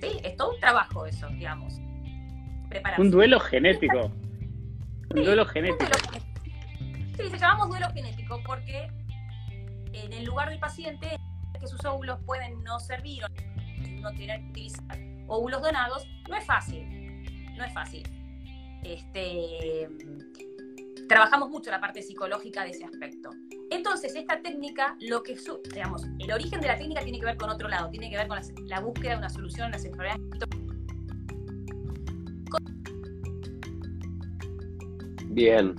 [0.00, 1.74] Sí, es todo un trabajo eso, digamos.
[2.68, 3.02] Prepararse.
[3.02, 4.10] Un duelo genético.
[5.14, 5.84] Un duelo un genético.
[5.84, 7.22] duelo genético.
[7.22, 8.88] Sí, se llamamos duelo genético porque
[9.92, 11.16] en el lugar del paciente
[11.58, 13.28] que sus óvulos pueden no servir o
[14.00, 16.84] no tener que utilizar óvulos donados, no es fácil.
[17.56, 18.02] No es fácil.
[18.84, 19.88] Este,
[21.10, 23.30] trabajamos mucho la parte psicológica de ese aspecto.
[23.68, 27.36] Entonces, esta técnica, lo que su- digamos, el origen de la técnica tiene que ver
[27.36, 29.84] con otro lado, tiene que ver con la, la búsqueda de una solución a las
[29.84, 30.20] enfermedades
[35.30, 35.74] Bien.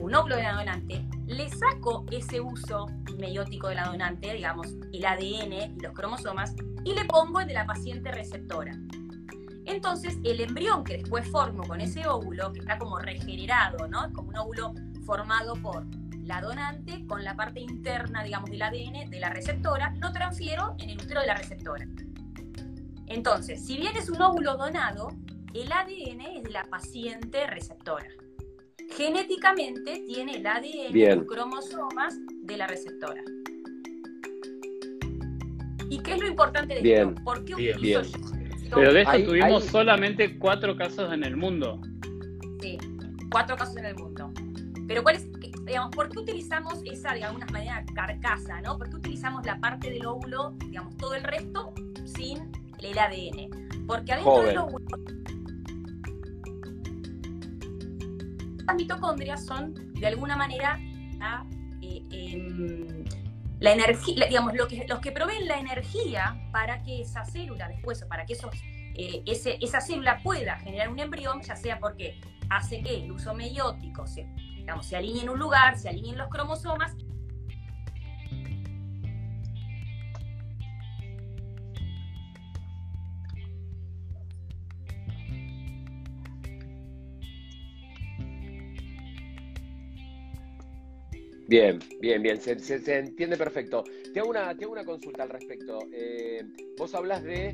[0.00, 2.86] un óvulo de la donante, le saco ese uso
[3.18, 7.54] meiótico de la donante, digamos, el ADN y los cromosomas, y le pongo el de
[7.54, 8.72] la paciente receptora.
[9.72, 14.12] Entonces, el embrión que después formo con ese óvulo, que está como regenerado, ¿no?
[14.12, 14.74] Como un óvulo
[15.06, 15.86] formado por
[16.24, 20.90] la donante con la parte interna, digamos, del ADN de la receptora, lo transfiero en
[20.90, 21.86] el útero de la receptora.
[23.06, 25.08] Entonces, si bien es un óvulo donado,
[25.54, 28.08] el ADN es de la paciente receptora.
[28.94, 33.22] Genéticamente tiene el ADN, y los cromosomas de la receptora.
[35.88, 37.14] ¿Y qué es lo importante de esto?
[37.24, 38.41] ¿Por qué utilizo
[38.74, 41.80] Pero de esto tuvimos solamente cuatro casos en el mundo.
[42.60, 42.78] Sí,
[43.30, 44.32] cuatro casos en el mundo.
[44.86, 45.26] Pero ¿cuál es,
[45.64, 48.78] digamos, ¿por qué utilizamos esa, de alguna manera, carcasa, ¿no?
[48.78, 51.72] ¿Por qué utilizamos la parte del óvulo, digamos, todo el resto
[52.04, 53.86] sin el ADN?
[53.86, 54.84] Porque adentro del óvulo
[58.66, 60.78] las mitocondrias son, de alguna manera,
[61.18, 61.46] la,
[61.80, 63.04] eh, em,
[63.62, 68.02] la energía, digamos, lo que, los que proveen la energía para que esa célula después,
[68.02, 68.50] o para que esos,
[68.96, 72.20] eh, esa célula pueda generar un embrión, ya sea porque
[72.50, 76.28] hace que el uso meiótico se, digamos, se alinee en un lugar, se alineen los
[76.28, 76.96] cromosomas
[91.52, 92.54] Bien, bien, bien, se,
[92.98, 93.84] entiende perfecto.
[94.14, 95.80] Te hago una, una consulta al respecto.
[95.92, 96.42] Eh,
[96.78, 97.52] vos hablas de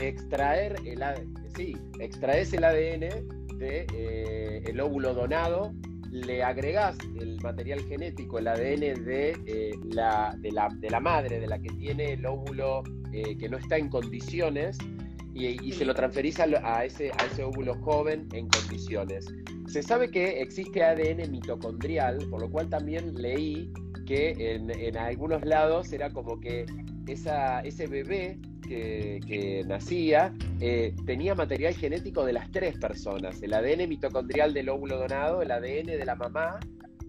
[0.00, 3.08] extraer el ADN, sí, extraes el ADN
[3.58, 5.72] de eh, el óvulo donado,
[6.10, 11.38] le agregás el material genético, el ADN de, eh, la, de, la, de la madre,
[11.38, 14.80] de la que tiene el óvulo que no está en condiciones,
[15.32, 19.32] y, se lo transferís a, ese, a ese óvulo joven en condiciones.
[19.68, 23.70] Se sabe que existe ADN mitocondrial, por lo cual también leí
[24.06, 26.64] que en, algunos lados era como que
[27.06, 34.54] ese bebé que, nacía eh, tenía material genético de las tres personas, el ADN mitocondrial
[34.54, 36.58] del óvulo donado, el ADN de la mamá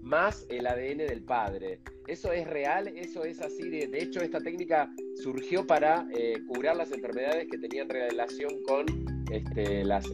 [0.09, 1.79] más el ADN del padre.
[2.07, 2.87] ¿Eso es real?
[2.87, 3.69] ¿Eso es así?
[3.69, 4.89] De, hecho, esta técnica
[5.21, 8.85] surgió para eh, curar las enfermedades que tenían relación con
[9.31, 10.05] este, las,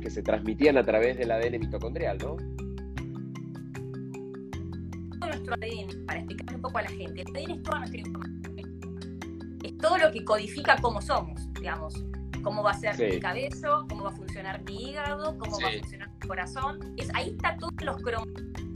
[0.00, 2.36] que se transmitían a través del ADN mitocondrial, ¿no?
[5.20, 8.42] Nuestro ADN, para explicar un poco a la gente, el ADN es toda nuestra información.
[9.62, 12.02] Es todo lo que codifica cómo somos, digamos.
[12.42, 15.72] Cómo va a ser mi cabeza, cómo va a funcionar mi hígado, cómo va a
[15.72, 16.94] funcionar mi corazón.
[16.96, 18.71] Es, ahí está todos los cromosomas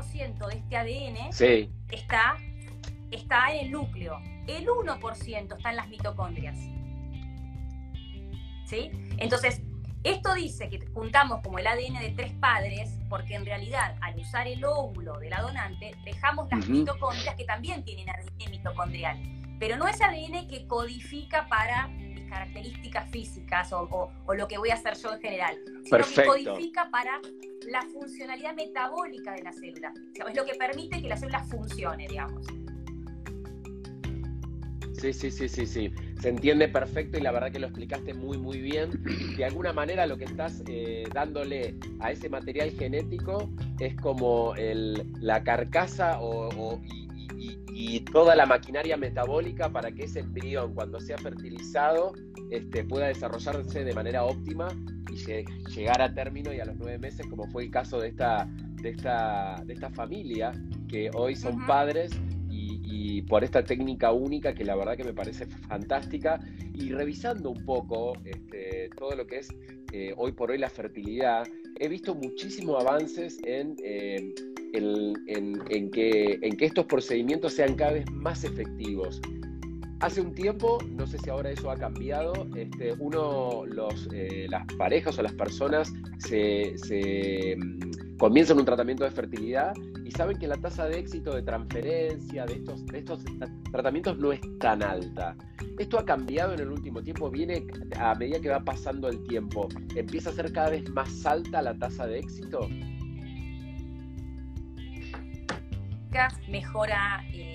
[0.00, 1.30] 9% de este ADN
[1.90, 2.36] está,
[3.10, 4.18] está en el núcleo.
[4.46, 6.56] El 1% está en las mitocondrias.
[8.66, 8.90] ¿Sí?
[9.18, 9.62] Entonces,
[10.02, 14.46] esto dice que juntamos como el ADN de tres padres, porque en realidad al usar
[14.48, 19.18] el óvulo de la donante, dejamos las mitocondrias que también tienen ADN mitocondrial.
[19.58, 24.74] Pero no es ADN que codifica para mis características físicas o, lo que voy a
[24.74, 27.20] hacer yo en general, sino que codifica para
[27.68, 29.92] la funcionalidad metabólica de la célula.
[30.28, 32.46] es lo que permite que la célula funcione, digamos.
[35.00, 35.94] Sí, sí, sí, sí, sí.
[36.20, 39.02] Se entiende perfecto y la verdad que lo explicaste muy, muy bien.
[39.36, 45.42] De alguna manera lo que estás eh, dándole a ese material genético es como la
[45.42, 46.82] carcasa o,
[47.72, 52.12] y, toda la maquinaria metabólica para que ese embrión, cuando sea fertilizado,
[52.50, 57.26] este, pueda desarrollarse de manera óptima y llegar a término y a los nueve meses,
[57.26, 58.48] como fue el caso de esta,
[58.82, 60.52] de esta, de esta familia,
[60.88, 62.12] que hoy son padres
[62.48, 66.40] y, por esta técnica única que la verdad que me parece fantástica.
[66.74, 69.48] Y revisando un poco este, todo lo que es
[69.92, 71.46] eh, hoy por hoy la fertilidad,
[71.78, 74.34] he visto muchísimos avances en, eh,
[74.72, 79.20] en, que, en que estos procedimientos sean cada vez más efectivos.
[80.00, 84.64] Hace un tiempo, no sé si ahora eso ha cambiado, este, uno, los, eh, las
[84.78, 86.74] parejas o las personas se,
[87.58, 92.46] mm, comienzan un tratamiento de fertilidad y saben que la tasa de éxito de transferencia
[92.46, 93.22] de estos, estos
[93.70, 95.36] tratamientos no es tan alta.
[95.78, 97.66] Esto ha cambiado en el último tiempo, viene
[97.98, 101.74] a medida que va pasando el tiempo, empieza a ser cada vez más alta la
[101.74, 102.68] tasa de éxito.
[106.48, 107.49] Mejora eh,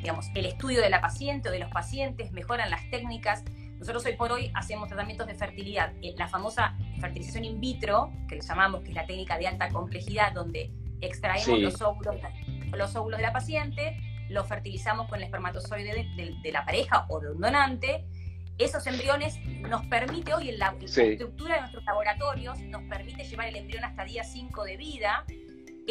[0.00, 3.44] digamos, el estudio de la paciente o de los pacientes, mejoran las técnicas.
[3.78, 5.92] Nosotros hoy por hoy hacemos tratamientos de fertilidad.
[6.02, 9.68] Eh, la famosa fertilización in vitro, que le llamamos, que es la técnica de alta
[9.68, 12.16] complejidad, donde extraemos los, óvulos,
[12.72, 13.96] los óvulos de la paciente,
[14.28, 16.06] lo fertilizamos con el espermatozoide
[16.42, 18.04] de, la pareja o de un donante,
[18.58, 23.56] esos embriones nos permite hoy en la, estructura de nuestros laboratorios, nos permite llevar el
[23.56, 25.24] embrión hasta día 5 de vida,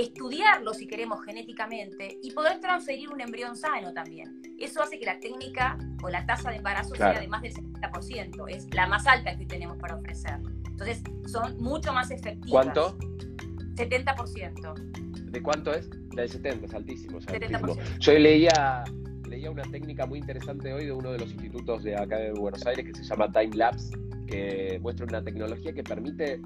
[0.01, 4.41] estudiarlo si queremos genéticamente y poder transferir un embrión sano también.
[4.57, 8.45] Eso hace que la técnica o la tasa de embarazo sea de más del 70%,
[8.49, 10.37] es la más alta que tenemos para ofrecer.
[10.69, 12.49] Entonces, son mucho más efectivas.
[12.49, 12.97] ¿Cuánto?
[13.75, 15.31] 70%.
[15.31, 15.89] ¿De cuánto es?
[15.89, 17.19] Del 70, es altísimo.
[17.99, 18.83] Yo leía,
[19.27, 22.65] leía una técnica muy interesante hoy de uno de los institutos de acá de Buenos
[22.65, 23.91] Aires que se llama Time Lapse,
[24.27, 26.41] que muestra una tecnología que permite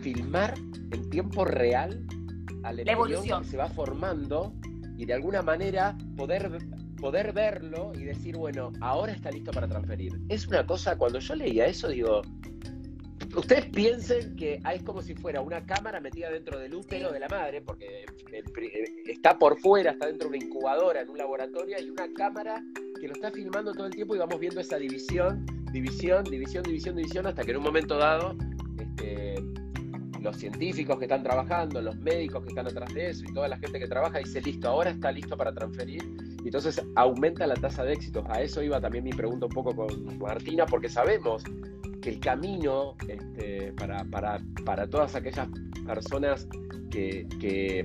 [0.00, 0.54] filmar
[0.90, 2.04] en tiempo real
[2.62, 4.54] al embrión que se va formando
[4.96, 6.50] y de alguna manera poder
[7.02, 10.12] poder verlo y decir, bueno, ahora está listo para transferir.
[10.28, 12.22] Es una cosa, cuando yo leía eso, digo,
[13.36, 17.28] ustedes piensen que es como si fuera una cámara metida dentro del útero de la
[17.28, 18.06] madre, porque
[19.06, 22.62] está por fuera, está dentro de una incubadora en un laboratorio, y una cámara
[23.00, 26.94] que lo está filmando todo el tiempo y vamos viendo esa división, división, división, división,
[26.94, 28.36] división, hasta que en un momento dado
[28.78, 29.34] este,
[30.22, 33.58] los científicos que están trabajando, los médicos que están atrás de eso y toda la
[33.58, 36.02] gente que trabaja dice, listo, ahora está listo para transferir.
[36.42, 38.24] Y entonces aumenta la tasa de éxito.
[38.28, 41.42] A eso iba también mi pregunta un poco con Martina, porque sabemos
[42.00, 45.48] que el camino este, para, para, para, todas aquellas
[45.86, 46.48] personas
[46.90, 47.84] que, que,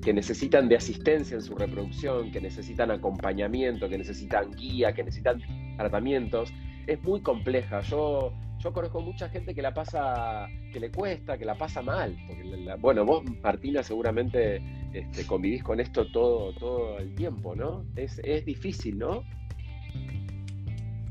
[0.00, 5.42] que, necesitan de asistencia en su reproducción, que necesitan acompañamiento, que necesitan guía, que necesitan
[5.76, 6.52] tratamientos,
[6.86, 7.80] es muy compleja.
[7.80, 12.16] Yo yo conozco mucha gente que la pasa, que le cuesta, que la pasa mal.
[12.26, 14.60] Porque bueno, vos, Martina, seguramente
[14.92, 17.84] este, convivís con esto todo, todo el tiempo, ¿no?
[17.94, 19.22] Es, es difícil, ¿no?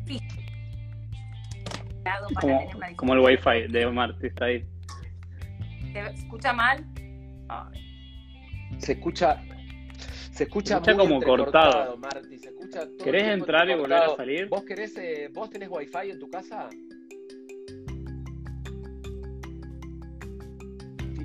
[0.05, 0.19] Sí.
[2.95, 4.65] Como, el wifi de Marti está ahí.
[5.93, 6.85] ¿Se escucha mal?
[8.77, 9.41] Se escucha.
[10.31, 11.97] Se escucha, muy como cortado.
[11.97, 12.37] Marti.
[12.37, 14.47] Se escucha ¿Querés entrar y volver a salir?
[14.49, 16.69] ¿Vos querés, eh, vos tenés wifi en tu casa?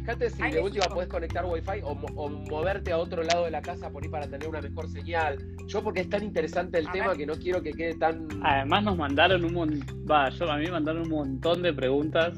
[0.03, 1.95] Fíjate si de última puedes conectar Wi-Fi o,
[2.29, 5.39] moverte a otro lado de la casa por ahí para tener una mejor señal.
[5.69, 8.27] Yo porque es tan interesante el tema que no quiero que quede tan...
[8.43, 12.37] Además nos mandaron un montón, va, yo a mí me mandaron un montón de preguntas,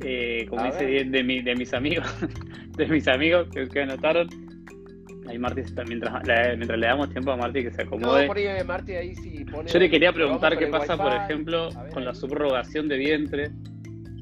[0.00, 2.06] eh, como dice de, mi, de mis amigos,
[2.76, 4.26] de mis amigos que, anotaron.
[5.28, 6.22] Ahí Marti mientras,
[6.56, 8.28] mientras le damos tiempo a Marti que se acomode.
[9.66, 13.50] Yo le quería preguntar qué pasa, por ejemplo, con la subrogación de vientre.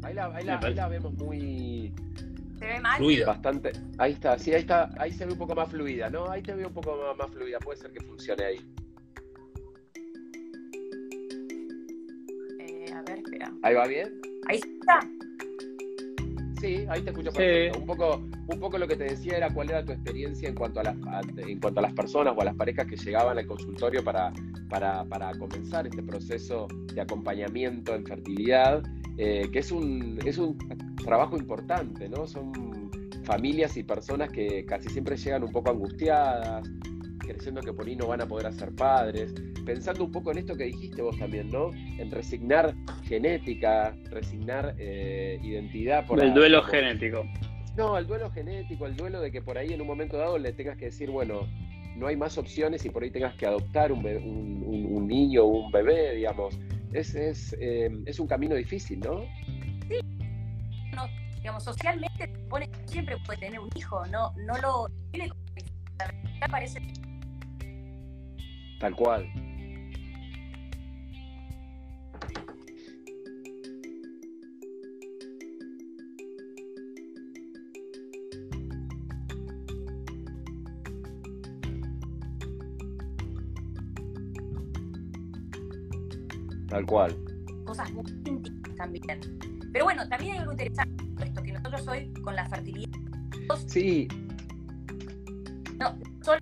[0.03, 1.93] Ahí la, ahí la vemos muy
[2.63, 2.97] ¿Se ve mal?
[2.97, 3.27] Fluida.
[3.27, 3.73] Bastante.
[3.99, 4.89] Ahí está, sí, ahí está.
[4.97, 6.31] Ahí se ve un poco más fluida, ¿no?
[6.31, 7.59] Ahí te veo un poco más, fluida.
[7.59, 8.61] Puede ser que funcione ahí.
[12.61, 13.53] Eh, a ver, espera.
[13.65, 14.21] ¿Ahí va bien?
[14.49, 15.01] Ahí está.
[16.61, 17.81] Sí, ahí te escucho perfecto.
[17.81, 20.79] Un, poco, un poco lo que te decía era cuál era tu experiencia en cuanto
[20.79, 20.97] a las,
[21.39, 24.33] en cuanto a las personas o a las parejas que llegaban al consultorio para,
[24.69, 28.85] para, para comenzar este proceso de acompañamiento en fertilidad,
[29.19, 30.57] eh, que es un, es un
[31.05, 32.27] trabajo importante, ¿no?
[32.27, 32.91] Son
[33.25, 36.69] familias y personas que casi siempre llegan un poco angustiadas,
[37.19, 39.33] creyendo que por ahí no van a poder ser padres,
[39.65, 41.71] pensando un poco en esto que dijiste vos también, ¿no?
[41.99, 46.23] En resignar genética, resignar eh, identidad por...
[46.23, 47.25] El duelo genético.
[47.77, 50.53] No, el duelo genético, el duelo de que por ahí en un momento dado le
[50.53, 51.49] tengas que decir, bueno,
[51.97, 55.73] no hay más opciones y por ahí tengas que adoptar un, un, niño o un
[55.73, 56.59] bebé, digamos.
[56.93, 59.25] Es, es, eh, es un camino difícil, ¿no?
[61.37, 64.87] digamos, socialmente supone que siempre puede tener un hijo, no, no lo
[66.51, 66.81] parece
[68.83, 69.52] tal cual.
[86.73, 87.15] Tal cual.
[87.67, 89.21] Cosas muy íntimas también.
[89.75, 92.89] Pero bueno, también hay algo interesante esto, que nosotros hoy con la fertilidad.
[93.67, 94.09] Sí.
[95.79, 96.41] No, solo.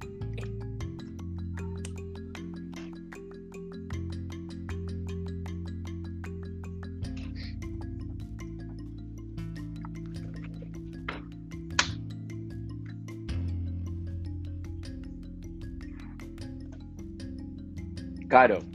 [18.29, 18.70] Claro.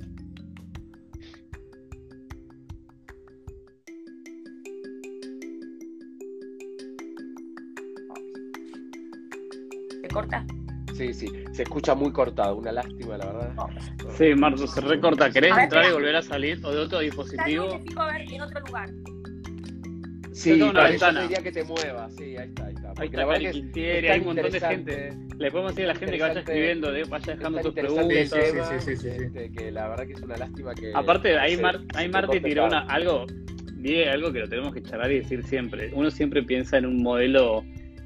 [11.56, 13.54] Se escucha muy cortado, una lástima, la verdad.
[14.18, 15.30] Sí, Marzo, se recorta.
[15.32, 17.80] ¿Querés entrar y volver a salir o de otro dispositivo?
[17.98, 18.90] a ver en otro lugar.
[20.34, 21.20] Sí, una yo ventana.
[21.22, 22.94] te diría que te muevas, sí, ahí está, ahí está.
[22.98, 25.14] Ahí está Quintieri, hay un montón de gente.
[25.38, 28.08] Le podemos decir a la gente que vaya escribiendo, de- vaya dejando sus preguntas.
[28.10, 29.24] Sí, sí, tema, sí, sí, sí, sí.
[29.24, 30.92] este, que la verdad que es una lástima que...
[30.94, 33.26] Aparte, ahí, se- Mar- ahí Marti tiró una, algo,
[34.12, 35.90] algo que lo tenemos que charlar y decir siempre.
[35.94, 37.64] Uno siempre piensa en un modelo,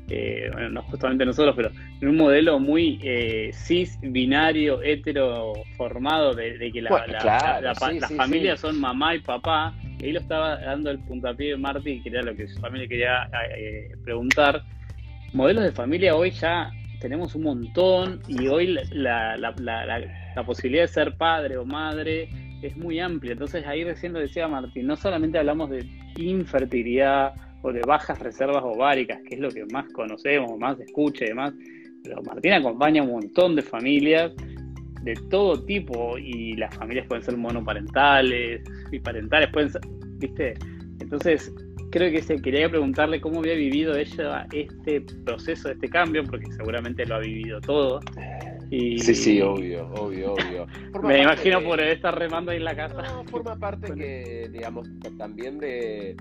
[0.10, 6.34] eh, bueno, no justamente nosotros, pero en un modelo muy eh, cis, binario, hetero, formado,
[6.34, 8.68] de, de que la, Bueno, la- claro, la- la- sí, las sí, familias sí.
[8.68, 9.76] son mamá y papá.
[10.00, 12.90] Y ahí lo estaba dando el puntapié de Marti, que era lo que también le
[12.90, 14.64] quería eh, preguntar.
[15.34, 21.58] Modelos de familia hoy ya tenemos un montón y hoy la posibilidad de ser padre
[21.58, 22.30] o madre
[22.62, 23.34] es muy amplia.
[23.34, 25.86] Entonces ahí recién lo decía Martín, no solamente hablamos de
[26.18, 31.26] infertilidad o de bajas reservas ováricas, que es lo que más conocemos, más se escucha
[31.26, 31.54] y demás,
[32.04, 34.32] pero Martín acompaña a un montón de familias
[35.04, 39.82] de todo tipo y las familias pueden ser monoparentales, biparentales, pueden ser,
[40.18, 40.54] ¿viste?
[41.00, 41.54] Entonces,
[41.92, 47.06] creo que se quería preguntarle cómo había vivido ella este proceso, este cambio, porque seguramente
[47.06, 48.00] lo ha vivido todo.
[48.70, 50.68] Y Sí, sí, obvio, obvio, obvio.
[51.04, 53.02] Me imagino por estar remando ahí en la casa.
[53.02, 54.88] No, forma parte que, digamos,
[55.18, 56.16] también de,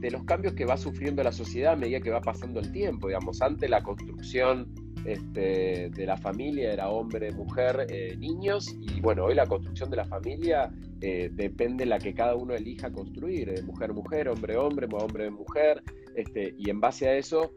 [0.00, 3.08] de los cambios que va sufriendo la sociedad a medida que va pasando el tiempo.
[3.08, 4.72] Digamos, antes la construcción
[5.04, 9.96] este, de la familia era hombre, mujer, eh, niños, y bueno, hoy la construcción de
[9.96, 10.70] la familia
[11.00, 15.82] eh, depende de la que cada uno elija construir, mujer, mujer, hombre, hombre, hombre, mujer,
[16.14, 17.52] este, y en base a eso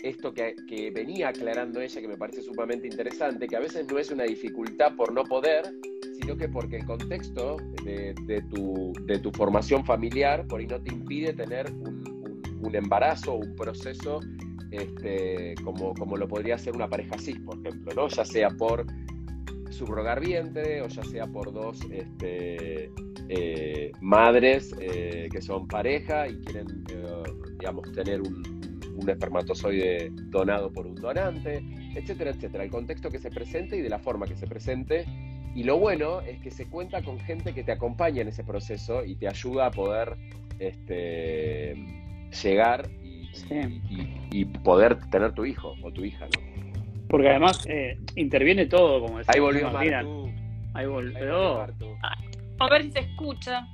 [0.00, 4.12] esto que venía aclarando ella, que me parece sumamente interesante, que a veces no es
[4.12, 5.64] una dificultad por no poder,
[6.28, 10.92] sino que porque el contexto de, tu, de tu formación familiar por ahí no te
[10.92, 14.20] impide tener un, un- un embarazo un proceso
[14.70, 18.08] este, como, como lo podría ser una pareja cis, por ejemplo, ¿no?
[18.08, 18.84] ya sea por
[19.70, 22.90] subrogar vientre o ya sea por dos este,
[23.30, 27.22] eh, madres eh, que son pareja y quieren, eh,
[27.58, 28.42] digamos, tener un,
[29.00, 31.64] un espermatozoide donado por un donante,
[31.94, 32.64] etcétera, etcétera.
[32.64, 35.06] El contexto que se presente y de la forma que se presente.
[35.54, 39.04] Y lo bueno es que se cuenta con gente que te acompaña en ese proceso
[39.04, 40.16] y te ayuda a poder
[40.58, 41.74] este,
[42.42, 43.54] llegar y, Sí.
[43.90, 46.68] y- y poder tener tu hijo o tu hija, ¿no?
[47.08, 49.70] Porque además eh, interviene todo, como decía Ahí volvió.
[49.70, 50.30] Martu.
[50.74, 51.60] Ahí volvió.
[51.60, 53.66] A ver si se escucha.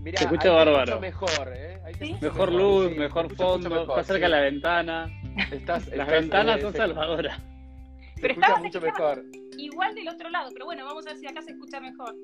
[0.00, 1.00] Mirá, Se escucha bárbaro.
[1.00, 1.78] mejor, ¿eh?
[1.84, 2.12] Ahí te ¿Sí?
[2.12, 4.32] escucho Mejor luz, sí, mejor fondo, mejor, está cerca sí.
[4.32, 5.06] de la ventana.
[5.52, 7.36] Estás- Las estás, ventanas eh, son se- salvadoras.
[7.36, 9.22] Se Pero escucha mucho mejor.
[9.58, 12.14] Igual del otro lado, pero bueno, vamos a ver si acá se escucha mejor.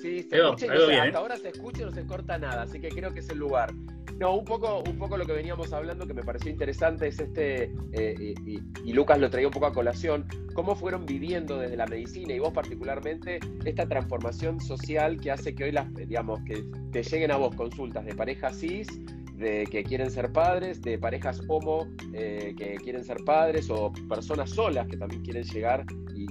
[0.00, 1.16] Sí, se escucha bien, hasta ¿eh?
[1.16, 3.72] ahora se escucha y no se corta nada, así que creo que es el lugar.
[4.18, 7.64] No, un poco, un poco lo que veníamos hablando que me pareció interesante es este,
[7.92, 11.76] eh, y, y- y Lucas lo traía un poco a colación, cómo fueron viviendo desde
[11.76, 16.64] la medicina y vos particularmente esta transformación social que hace que hoy las, digamos, que
[16.92, 18.88] te lleguen a vos consultas de parejas cis,
[19.34, 24.48] de que quieren ser padres, de parejas homo eh, que quieren ser padres o personas
[24.48, 25.84] solas que también quieren llegar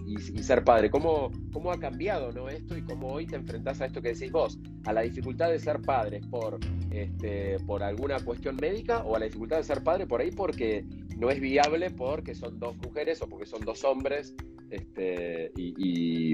[0.06, 0.90] y, ser padre.
[0.90, 2.50] ¿Cómo, ¿Cómo ha cambiado ¿no?
[2.50, 4.60] esto y cómo hoy te enfrentás a esto que decís vos?
[4.86, 6.60] A la dificultad de ser padres por,
[6.92, 10.86] este, por alguna cuestión médica o a la dificultad de ser padre por ahí porque
[11.18, 14.36] no es viable porque son dos mujeres o porque son dos hombres.
[14.70, 16.34] Este, y,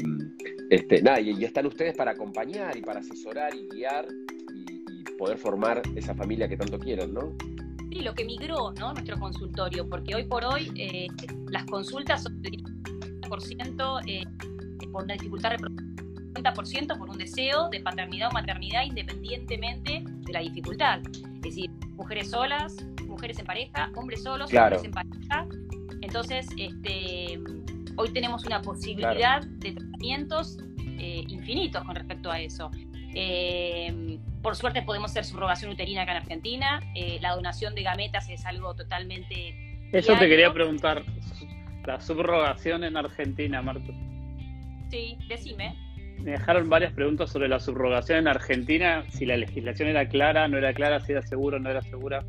[0.69, 4.07] este, nada, y, están ustedes para acompañar y para asesorar y guiar
[4.55, 4.81] y,
[5.17, 7.35] poder formar esa familia que tanto quieren, ¿no?
[7.91, 8.93] Sí, lo que migró, ¿no?
[8.93, 11.07] Nuestro consultorio, porque hoy por hoy eh,
[11.51, 12.41] las consultas son
[13.39, 14.23] 50% eh,
[14.91, 16.03] por una dificultad reproductiva,
[16.33, 20.99] 50% por un deseo de paternidad o maternidad independientemente de la dificultad.
[21.35, 22.75] Es decir, mujeres solas,
[23.05, 24.77] mujeres en pareja, hombres solos, Claro.
[24.77, 25.47] hombres en pareja.
[26.01, 27.39] Entonces, este,
[27.95, 30.57] hoy tenemos una posibilidad de tratamientos
[30.97, 32.71] eh, infinitos con respecto a eso.
[33.13, 36.79] Eh, por suerte podemos hacer subrogación uterina acá en Argentina.
[36.95, 39.55] Eh, la donación de gametas es algo totalmente...
[39.91, 41.03] Eso te quería preguntar.
[41.85, 43.91] La subrogación en Argentina, Marta.
[44.89, 45.75] Sí, decime.
[46.19, 50.57] Me dejaron varias preguntas sobre la subrogación en Argentina, si la legislación era clara, no
[50.57, 52.23] era clara, si era segura, no era segura.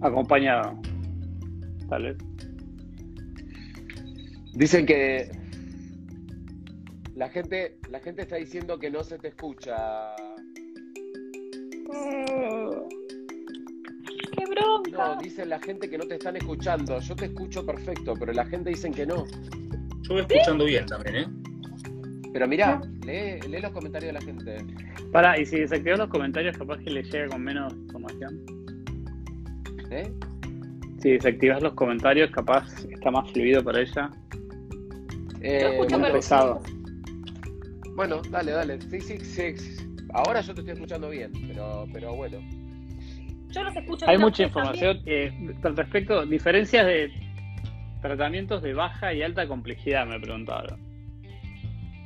[0.00, 0.78] Acompañado.
[1.88, 2.16] Tal vez.
[4.54, 5.30] Dicen que
[7.18, 9.76] la gente, la gente está diciendo que no se te escucha.
[14.36, 15.14] ¡Qué bronca!
[15.14, 17.00] No, dicen la gente que no te están escuchando.
[17.00, 19.24] Yo te escucho perfecto, pero la gente dicen que no.
[20.02, 21.26] Yo voy escuchando bien también, ¿eh?
[22.32, 24.58] Pero mirá, lee, lee los comentarios de la gente.
[25.10, 28.57] Para, y si desactivas los comentarios, capaz que le llega con menos información.
[29.90, 30.12] ¿Eh?
[31.00, 34.10] Si desactivas los comentarios, capaz está más fluido para ella.
[35.40, 36.60] Eh, pesado.
[37.94, 38.80] bueno, dale, dale.
[38.80, 39.54] Sí, sí, sí.
[40.12, 42.38] Ahora yo te estoy escuchando bien, pero, pero bueno.
[43.50, 45.00] Yo los escucho Hay bien mucha información.
[45.06, 45.32] Eh,
[45.62, 47.12] al respecto, diferencias de
[48.02, 50.80] tratamientos de baja y alta complejidad, me preguntaron.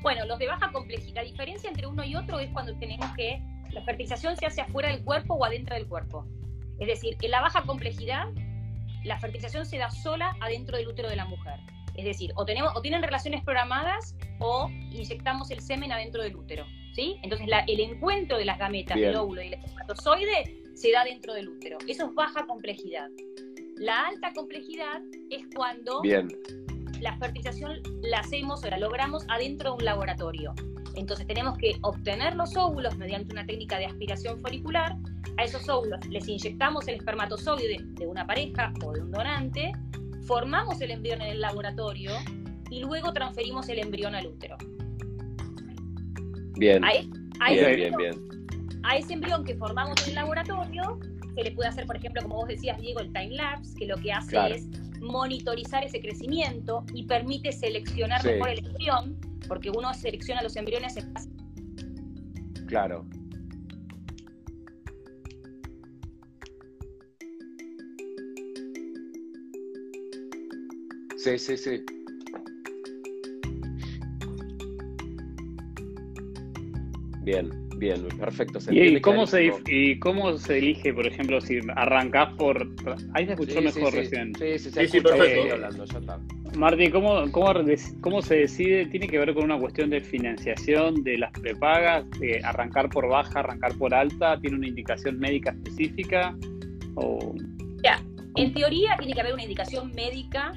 [0.02, 3.40] Bueno, los de baja complejidad, la diferencia entre uno y otro es cuando tenemos que
[3.70, 6.26] la fertilización se hace afuera del cuerpo o adentro del cuerpo.
[6.78, 8.28] Es decir, en la baja complejidad,
[9.04, 11.58] la fertilización se da sola adentro del útero de la mujer.
[11.94, 16.64] Es decir, o, tenemos, o tienen relaciones programadas o inyectamos el semen adentro del útero.
[16.94, 17.16] ¿sí?
[17.22, 19.08] Entonces, la- el encuentro de las gametas Bien.
[19.08, 21.78] del óvulo y el espermatozoide se da dentro del útero.
[21.88, 23.08] Eso es baja complejidad.
[23.76, 25.00] La alta complejidad
[25.30, 26.28] es cuando Bien.
[27.00, 30.54] la fertilización la hacemos o la logramos adentro de un laboratorio.
[30.94, 34.96] Entonces tenemos que obtener los óvulos mediante una técnica de aspiración folicular.
[35.38, 39.72] A esos óvulos les inyectamos el espermatozoide de una pareja o de un donante,
[40.26, 42.12] formamos el embrión en el laboratorio
[42.70, 44.56] y luego transferimos el embrión al útero.
[46.58, 46.84] Bien.
[46.84, 48.80] A, a Bien, ese bien, embrión- bien.
[48.84, 50.98] a ese embrión que formamos en el laboratorio
[51.34, 53.96] se le puede hacer, por ejemplo, como vos decías, Diego, el time lapse, que lo
[53.96, 54.54] que hace Claro.
[54.54, 54.68] es
[55.00, 58.28] monitorizar ese crecimiento y permite seleccionar Sí.
[58.28, 59.16] mejor el embrión,
[59.48, 61.28] porque uno selecciona los embriones en base
[62.66, 63.04] Claro.
[71.18, 71.84] Sí, sí, sí.
[77.22, 78.60] Bien, bien, perfecto.
[78.60, 82.68] se ¿Y, cómo se, ¿Y cómo se elige, por ejemplo, si arrancás por...
[83.14, 83.96] Ahí se escuchó Sí, mejor sí, sí.
[83.98, 84.34] recién.
[84.34, 85.24] Sí, sí, se Sí, sí, escucha, perfecto.
[85.38, 86.20] estoy hablando, ya está.
[86.54, 88.86] Marti, ¿cómo, cómo, des- ¿cómo se decide?
[88.86, 92.08] ¿Tiene que ver con una cuestión de financiación de las prepagas?
[92.20, 94.38] de arrancar por baja, arrancar por alta?
[94.40, 96.36] ¿Tiene una indicación médica específica?
[96.96, 97.34] ¿O
[98.36, 100.52] En teoría tiene que haber una indicación médica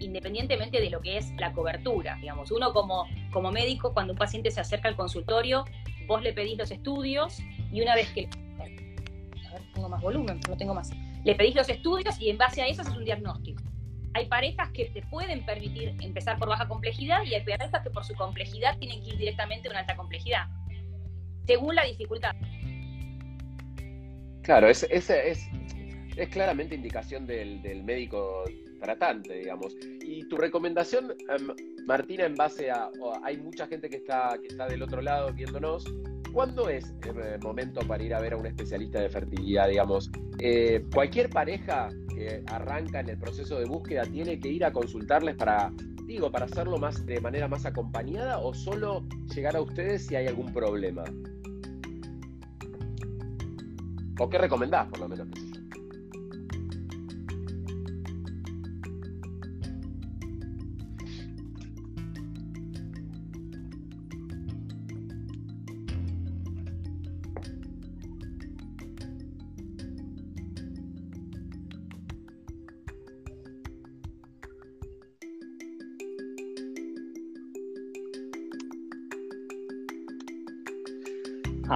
[0.00, 2.16] independientemente de lo que es la cobertura.
[2.20, 5.64] Digamos, uno como, como médico, cuando un paciente se acerca al consultorio,
[6.06, 7.38] vos le pedís los estudios
[7.72, 8.28] y una vez que...
[8.60, 10.90] A ver, tengo más volumen, no tengo más.
[11.24, 13.62] Le pedís los estudios y en base a eso haces un diagnóstico.
[14.14, 18.04] Hay parejas que te pueden permitir empezar por baja complejidad y hay parejas que por
[18.04, 20.46] su complejidad tienen que ir directamente a una alta complejidad,
[21.46, 22.34] según la dificultad.
[24.42, 25.48] Claro, es, es, es,
[26.30, 28.44] claramente indicación del, del médico
[28.80, 29.76] tratante, digamos.
[30.02, 31.48] Y tu recomendación, em,
[31.86, 32.90] Martina, en base a,
[33.22, 35.84] hay mucha gente que está, que está del otro lado viéndonos,
[36.32, 40.10] ¿cuándo es el momento para ir a ver a un especialista de fertilidad, digamos?
[40.40, 45.36] Eh, ¿Cualquier pareja que arranca en el proceso de búsqueda tiene que ir a consultarles
[45.36, 45.72] para,
[46.06, 49.04] digo, para hacerlo más de manera más acompañada o solo
[49.34, 51.04] llegar a ustedes si hay algún problema?
[54.18, 55.28] ¿O qué recomendás, por lo menos?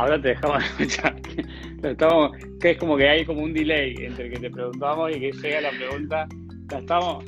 [0.00, 1.14] Ahora te dejamos escuchar?
[1.82, 5.20] Lo estamos- que es como que hay como un delay entre que te preguntamos y
[5.20, 6.26] que llega la pregunta.
[6.70, 7.24] La estamos,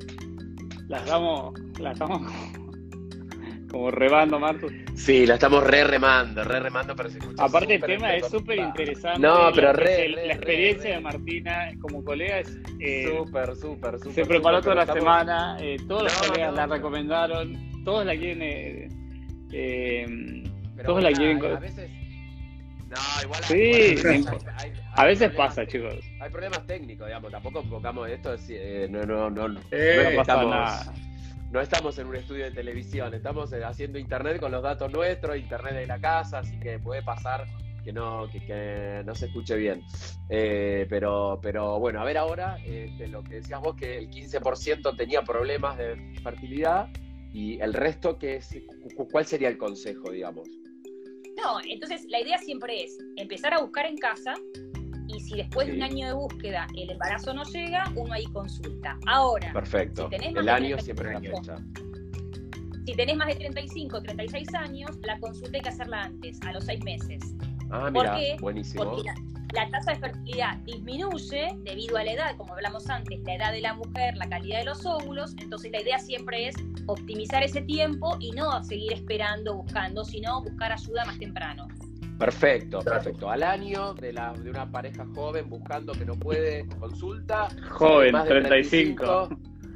[0.88, 2.22] la estamos, la estamos
[3.70, 4.68] como rebando, Martu.
[4.94, 7.44] Sí, la estamos re remando, re remando, pero se escucha.
[7.44, 9.20] Aparte el tema es súper interesante.
[9.20, 10.94] No, pero la, re, la experiencia re, re.
[10.96, 14.12] de Martina como colega es eh, Súper, súper, súper.
[14.12, 18.16] se preparó toda la estamos- semana, eh, todos los colegas no, la recomendaron, todos la
[18.16, 18.88] quieren, eh,
[19.52, 20.42] eh,
[20.84, 21.42] todos la quieren.
[21.44, 21.90] A veces.
[22.90, 23.44] No, igual.
[23.44, 25.94] Sí, igual no hay- hay- hay a veces pasa, chicos.
[26.20, 27.30] Hay problemas técnicos, digamos.
[27.30, 28.34] Tampoco enfocamos esto.
[28.48, 30.92] eh, no, no, no, no, Eh, No estamos- nada.
[31.52, 33.14] no estamos en un estudio de televisión.
[33.14, 37.02] Estamos eh, haciendo internet con los datos nuestros, internet de la casa, así que puede
[37.02, 37.46] pasar
[37.84, 39.82] que no, que, que no se escuche bien.
[40.28, 44.96] Eh, pero, pero bueno, a ver ahora, este, lo que decías vos, que el 15%
[44.96, 46.88] tenía problemas de fertilidad
[47.32, 48.50] y el resto, que es,
[48.96, 50.46] cu- ¿cuál sería el consejo, digamos?
[51.42, 54.34] No, entonces la idea siempre es empezar a buscar en casa
[55.08, 58.98] y si después de un año de búsqueda el embarazo no llega, uno ahí consulta.
[59.06, 60.04] Ahora, perfecto.
[60.04, 61.56] Si tenés el año siempre es la fecha.
[62.86, 66.52] Si tenés más de 35 o 36 años, la consulta hay que hacerla antes, a
[66.52, 67.22] los seis meses.
[67.70, 68.84] Ah, mira, buenísimo.
[68.84, 69.10] Porque
[69.52, 73.60] la, tasa de fertilidad disminuye debido a la edad, como hablamos antes, la edad de
[73.60, 75.34] la mujer, la calidad de los óvulos.
[75.38, 80.72] Entonces, la idea siempre es optimizar ese tiempo y no seguir esperando, buscando, sino buscar
[80.72, 81.68] ayuda más temprano.
[82.18, 83.30] Perfecto, perfecto.
[83.30, 87.48] Al año de, la, de una pareja joven buscando que no puede consulta.
[87.70, 89.28] Joven, 35.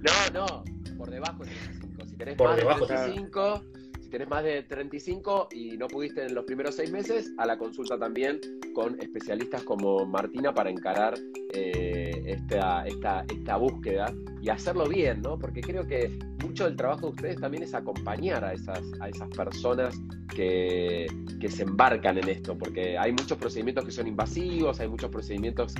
[0.04, 0.64] No, no,
[0.98, 2.04] por debajo de 35.
[2.06, 3.83] Si tenés por más debajo, de 35, si
[4.14, 7.98] tenés más de 35 y no pudiste en los primeros seis meses, a la consulta
[7.98, 8.38] también
[8.72, 11.14] con especialistas como Martina para encarar
[11.52, 15.36] eh, esta, esta, esta búsqueda y hacerlo bien, ¿no?
[15.36, 19.28] Porque creo que mucho del trabajo de ustedes también es acompañar a esas, a esas
[19.30, 20.00] personas
[20.32, 21.08] que,
[21.48, 25.74] se embarcan en esto, porque hay muchos procedimientos que son invasivos, hay muchos procedimientos,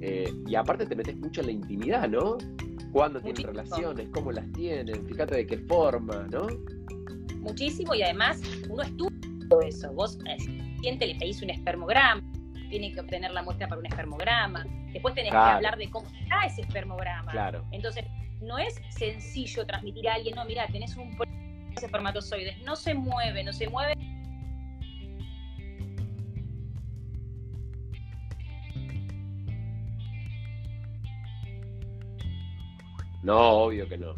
[0.00, 2.36] eh, y aparte te metes mucho en la intimidad, ¿no?
[2.92, 6.48] Cuándo tienen relaciones, cómo las tienen, fíjate de qué forma, ¿no?
[7.46, 9.92] Muchísimo, y además uno estudia todo eso.
[9.92, 12.20] Vos, paciente eh, le pedís un espermograma,
[12.70, 16.44] tiene que obtener la muestra para un espermograma, después tenés que hablar de cómo está
[16.46, 17.30] ese espermograma.
[17.30, 17.64] Claro.
[17.70, 18.04] Entonces,
[18.42, 21.16] no es sencillo transmitir a alguien, no, mira, tenés un
[21.80, 23.94] espermatozoides, no se mueve, no se mueve.
[33.22, 34.14] No, obvio que no.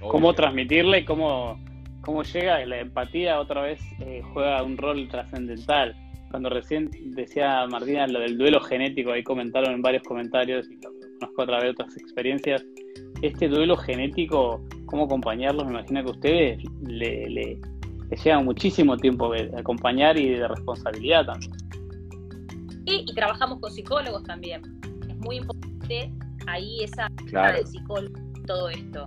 [0.00, 1.58] ¿Cómo transmitirle y cómo,
[2.02, 2.64] cómo llega?
[2.66, 5.96] La empatía otra vez eh, juega un rol trascendental
[6.32, 10.90] cuando recién decía Martina lo del duelo genético, ahí comentaron en varios comentarios y lo
[11.20, 12.64] conozco a través de otras experiencias,
[13.20, 17.60] este duelo genético, cómo acompañarlos, me imagino que a ustedes le, le,
[18.24, 21.52] lleva muchísimo tiempo de acompañar y de responsabilidad también.
[22.86, 24.62] Y, y trabajamos con psicólogos también.
[25.10, 26.10] Es muy importante
[26.46, 27.58] ahí esa claro.
[27.58, 29.06] del psicólogo, todo esto.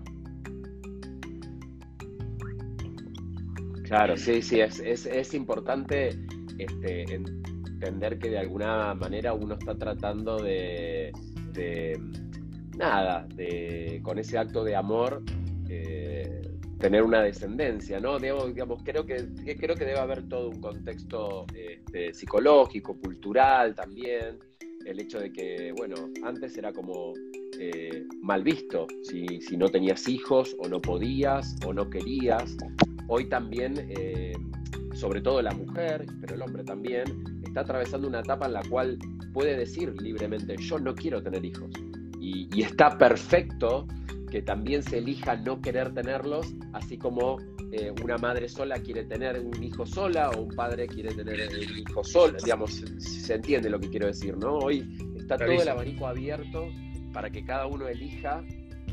[3.96, 6.10] Claro, sí, sí, es, es, es importante
[6.58, 11.14] este, entender que de alguna manera uno está tratando de,
[12.76, 15.24] nada, de, con ese acto de amor,
[15.70, 16.42] eh,
[16.78, 18.20] tener una descendencia, ¿no?
[18.20, 24.40] Debo, digamos, creo que, creo que debe haber todo un contexto este, psicológico, cultural también,
[24.86, 27.14] el hecho de que, bueno, antes era como
[27.58, 32.58] eh, mal visto si, si, no tenías hijos o no podías o no querías.
[33.08, 34.34] Hoy también eh,
[34.96, 37.04] sobre todo la mujer, pero el hombre también,
[37.44, 38.98] está atravesando una etapa en la cual
[39.34, 41.72] puede decir libremente, yo no quiero tener hijos.
[42.20, 43.86] Y, está perfecto
[44.32, 47.38] que también se elija no querer tenerlos, así como
[47.72, 51.78] eh, una madre sola quiere tener un hijo sola o un padre quiere tener un
[51.78, 54.58] hijo solo, digamos, se, entiende lo que quiero decir, ¿no?
[54.58, 56.68] Hoy está todo el abanico abierto
[57.14, 58.44] para que cada uno elija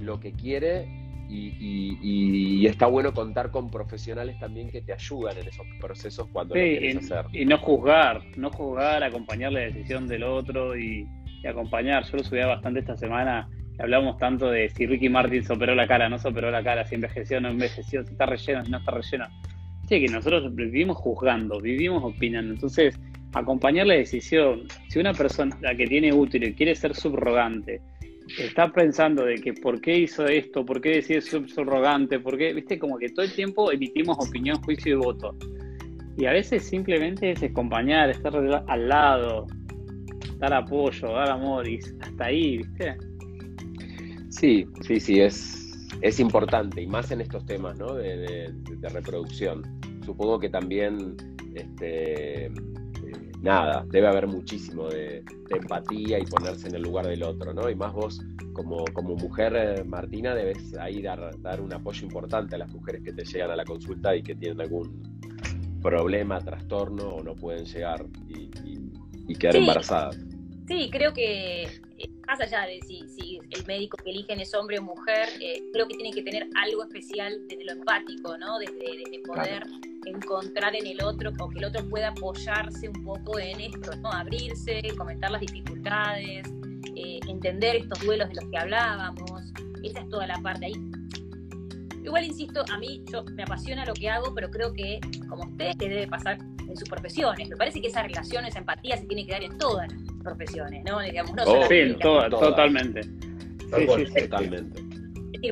[0.00, 1.01] lo que quiere
[1.32, 6.60] y, está bueno contar con profesionales también que te ayudan en esos procesos cuando lo
[6.60, 7.26] quieres hacer.
[7.32, 11.06] Y no juzgar, no juzgar, acompañar la decisión del otro y,
[11.48, 12.04] acompañar.
[12.04, 15.88] Yo lo subía bastante esta semana, hablamos tanto de si Ricky Martin se operó la
[15.88, 18.70] cara, no se operó la cara, si envejeció o no envejeció, si está relleno, si
[18.70, 19.26] no está relleno.
[19.88, 22.54] Sí, que nosotros vivimos juzgando, vivimos opinando.
[22.54, 22.98] Entonces,
[23.32, 27.80] acompañar la decisión, si una persona la que tiene útil y quiere ser subrogante,
[28.38, 32.78] está pensando de que por qué hizo esto, por qué ser subrogante, por qué, viste,
[32.78, 35.36] como que todo el tiempo emitimos opinión, juicio y voto.
[36.16, 39.46] Y a veces simplemente es acompañar, estar al lado,
[40.38, 42.96] dar apoyo, dar amor y hasta ahí, ¿viste?
[44.28, 47.94] Sí, sí, sí, es, es importante y más en estos temas ¿no?
[47.94, 49.62] de, de reproducción.
[50.04, 51.16] Supongo que también
[51.54, 52.50] este,
[53.42, 57.68] nada, debe haber muchísimo de, empatía y ponerse en el lugar del otro, ¿no?
[57.68, 58.22] Y más vos,
[58.54, 63.02] como, como mujer, eh, Martina, debes ahí dar, dar un apoyo importante a las mujeres
[63.02, 65.02] que te llegan a la consulta y que tienen algún
[65.82, 68.50] problema, trastorno o no pueden llegar y,
[69.34, 70.18] quedar embarazadas.
[70.68, 74.78] Sí, creo que eh, más allá de si, si, el médico que eligen es hombre
[74.78, 78.58] o mujer, eh, creo que tiene que tener algo especial desde lo empático, ¿no?
[78.58, 79.62] Desde, poder
[80.04, 84.10] encontrar en el otro o que el otro pueda apoyarse un poco en esto, ¿no?
[84.10, 86.46] Abrirse, comentar las dificultades,
[86.96, 89.42] eh, entender estos duelos de los que hablábamos.
[89.82, 90.74] Esa es toda la parte ahí.
[92.04, 95.76] Igual insisto, a mí yo me apasiona lo que hago, pero creo que como usted
[95.78, 97.48] que debe pasar en sus profesiones.
[97.48, 100.84] Me parece que esa relación, esa empatía se tiene que dar en todas las profesiones,
[100.84, 101.00] ¿no?
[101.00, 103.02] Digamos, no oh, sí, totalmente.
[103.02, 104.92] Sí, sí, totalmente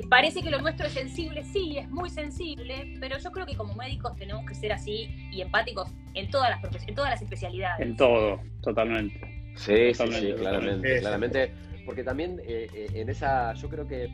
[0.08, 3.74] parece que lo nuestro es sensible, sí, es muy sensible, pero yo creo que como
[3.74, 7.84] médicos tenemos que ser así y empáticos en todas las en todas las especialidades.
[7.84, 9.20] En todo, totalmente.
[9.56, 11.52] Sí, sí, sí, claramente, claramente.
[11.84, 14.08] Porque también eh, eh, en esa, yo creo que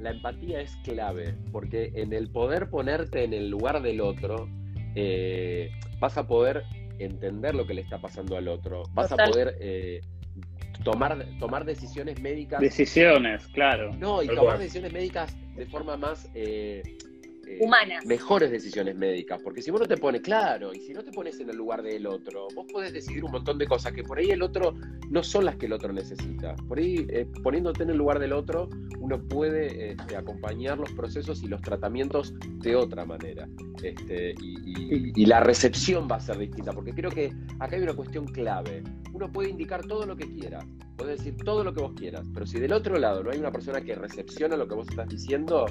[0.00, 4.48] la empatía es clave, porque en el poder ponerte en el lugar del otro,
[4.94, 6.64] eh, vas a poder
[6.98, 9.56] entender lo que le está pasando al otro, vas a poder
[10.84, 12.60] tomar, tomar decisiones médicas.
[12.60, 13.92] Decisiones, claro.
[13.94, 16.82] No, y tomar decisiones médicas de forma más eh,
[17.60, 18.04] humanas.
[18.06, 21.38] Mejores decisiones médicas, porque si vos no te pones, claro, y si no te pones
[21.40, 24.30] en el lugar del otro, vos podés decidir un montón de cosas que por ahí
[24.30, 24.74] el otro
[25.10, 26.54] no son las que el otro necesita.
[26.68, 28.68] Por ahí, eh, poniéndote en el lugar del otro,
[28.98, 33.48] uno puede este, acompañar los procesos y los tratamientos de otra manera.
[33.82, 37.94] Este, y, y la recepción va a ser distinta, porque creo que acá hay una
[37.94, 38.82] cuestión clave.
[39.12, 40.66] Uno puede indicar todo lo que quiera,
[40.96, 43.50] puede decir todo lo que vos quieras, pero si del otro lado no hay una
[43.50, 45.66] persona que recepciona lo que vos estás diciendo,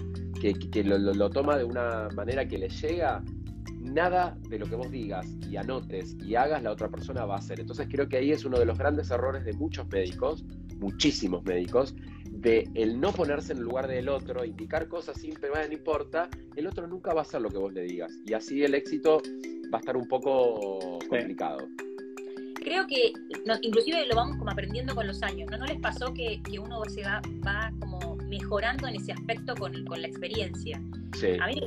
[0.54, 3.24] que, que lo, lo, toma de una manera que le llega,
[3.80, 7.40] nada de lo que vos digas y anotes y hagas la otra persona va a
[7.40, 7.60] hacer.
[7.60, 10.44] Entonces creo que ahí es uno de los grandes errores de muchos médicos,
[10.78, 11.96] muchísimos médicos,
[12.30, 16.30] de el no ponerse en el lugar del otro, indicar cosas sin pero no importa,
[16.56, 18.12] el otro nunca va a hacer lo que vos le digas.
[18.26, 19.22] Y así el éxito
[19.74, 21.68] va a estar un poco complicado.
[22.56, 23.14] Creo que
[23.62, 25.58] inclusive lo vamos como aprendiendo con los años, ¿no?
[25.58, 29.86] ¿No les pasó que, que uno se va, va como mejorando en ese aspecto con,
[29.86, 30.82] con la experiencia?
[31.42, 31.62] A mí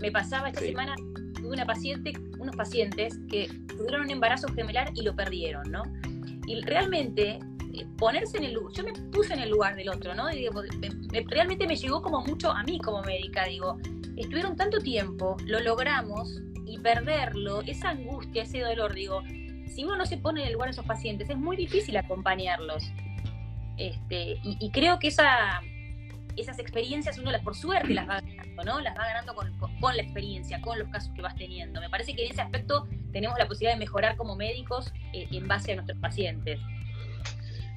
[0.00, 0.94] me pasaba esta semana,
[1.34, 5.82] tuve una paciente, unos pacientes que tuvieron un embarazo gemelar y lo perdieron, ¿no?
[6.46, 7.38] Y realmente
[7.74, 10.30] eh, ponerse en el lugar, yo me puse en el lugar del otro, ¿no?
[10.30, 10.62] Y digo,
[11.28, 13.78] realmente me llegó como mucho a mí como médica, digo,
[14.16, 19.22] estuvieron tanto tiempo, lo logramos y perderlo, esa angustia, ese dolor, digo,
[19.66, 22.84] si uno no se pone en el lugar de esos pacientes, es muy difícil acompañarlos.
[23.76, 25.60] Este, y creo que esa,
[26.36, 28.80] esas experiencias uno por suerte las va ganando, ¿no?
[28.80, 31.80] Las va ganando con, la experiencia, con los casos que vas teniendo.
[31.80, 35.46] Me parece que en ese aspecto tenemos la posibilidad de mejorar como médicos eh, en
[35.46, 36.60] base a nuestros pacientes.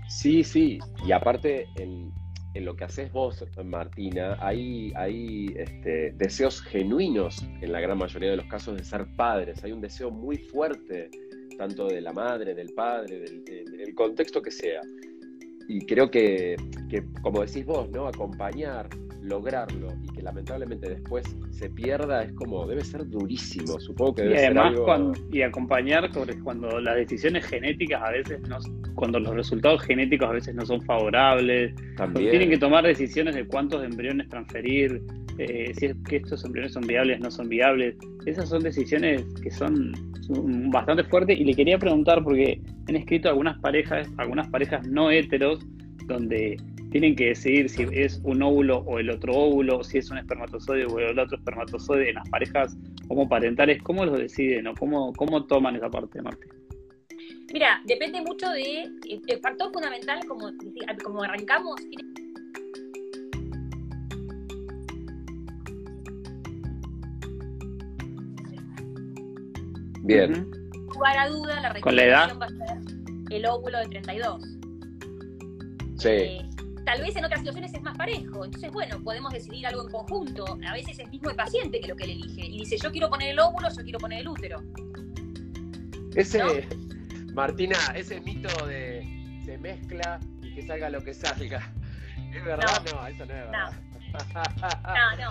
[0.07, 2.13] Sí, sí, y aparte en,
[2.55, 8.37] lo que haces vos, Martina, hay, hay este, deseos genuinos en la gran mayoría de
[8.37, 9.63] los casos de ser padres.
[9.63, 11.11] Hay un deseo muy fuerte,
[11.57, 14.81] tanto de la madre, del padre, del contexto que sea
[15.67, 16.55] y creo que,
[17.21, 18.07] como decís vos, ¿no?
[18.07, 18.89] Acompañar,
[19.27, 24.35] lograrlo y que lamentablemente después se pierda es como, debe ser durísimo, supongo que debe
[24.35, 26.09] y además ser cuando, y acompañar
[26.43, 28.57] cuando las decisiones genéticas a veces no,
[28.95, 32.31] cuando los resultados genéticos a veces no son favorables, También.
[32.31, 35.01] tienen que tomar decisiones de cuántos embriones transferir,
[35.37, 39.51] eh, si es que estos embriones son viables, no son viables, esas son decisiones que
[39.51, 39.93] son
[40.71, 45.65] bastante fuerte y le quería preguntar porque han escrito algunas parejas, algunas parejas no heteros,
[46.07, 46.57] donde
[46.91, 50.85] tienen que decidir si es un óvulo o el otro óvulo, si es un espermatozoide
[50.85, 52.77] o el otro espermatozoide en las parejas
[53.09, 56.51] homoparentales, ¿cómo lo deciden o cómo, cómo toman esa parte, Martín?
[57.53, 58.89] Mira, depende mucho de,
[59.27, 60.51] el factor fundamental, como,
[61.03, 61.75] como arrancamos,
[70.03, 70.49] Bien.
[70.93, 72.77] Lugar a duda, la recomendación va a ser
[73.29, 74.56] el óvulo de 32.
[75.97, 76.09] Sí.
[76.09, 76.49] Eh,
[76.85, 78.45] tal vez en otras situaciones es más parejo.
[78.45, 80.57] Entonces, bueno, podemos decidir algo en conjunto.
[80.65, 82.45] A veces es mismo el paciente que lo que le elige.
[82.45, 84.63] Y dice, yo quiero poner el óvulo, yo quiero poner el útero.
[86.15, 86.67] Ese,
[87.33, 89.05] Martina, ese mito de
[89.45, 91.71] se mezcla y que salga lo que salga.
[92.33, 92.81] ¿Es verdad?
[92.91, 93.71] No, eso no es verdad.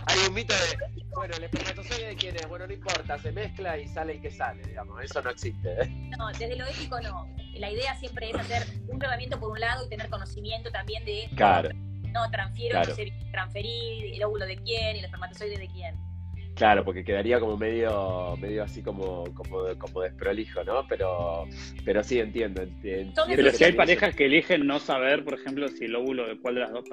[0.07, 3.79] Hay un mito de, bueno, el espermatozoide de quién es, bueno, no importa, se mezcla
[3.79, 5.83] y sale el que sale, digamos, eso no existe.
[5.83, 5.89] ¿eh?
[6.19, 7.27] No, desde lo ético no.
[7.55, 11.29] La idea siempre es hacer un tratamiento por un lado y tener conocimiento también de,
[11.35, 11.71] claro.
[12.13, 16.06] no, transfiero, no sé, transferir, el óvulo de quién, el espermatozoide de quién.
[16.57, 20.87] Claro, porque quedaría como medio, medio así como, como, como desprolijo, ¿no?
[20.89, 21.47] Pero,
[21.85, 22.63] pero sí entiendo.
[22.63, 26.39] entiendo pero si hay parejas que eligen no saber, por ejemplo, si el óvulo de
[26.41, 26.85] cuál de las dos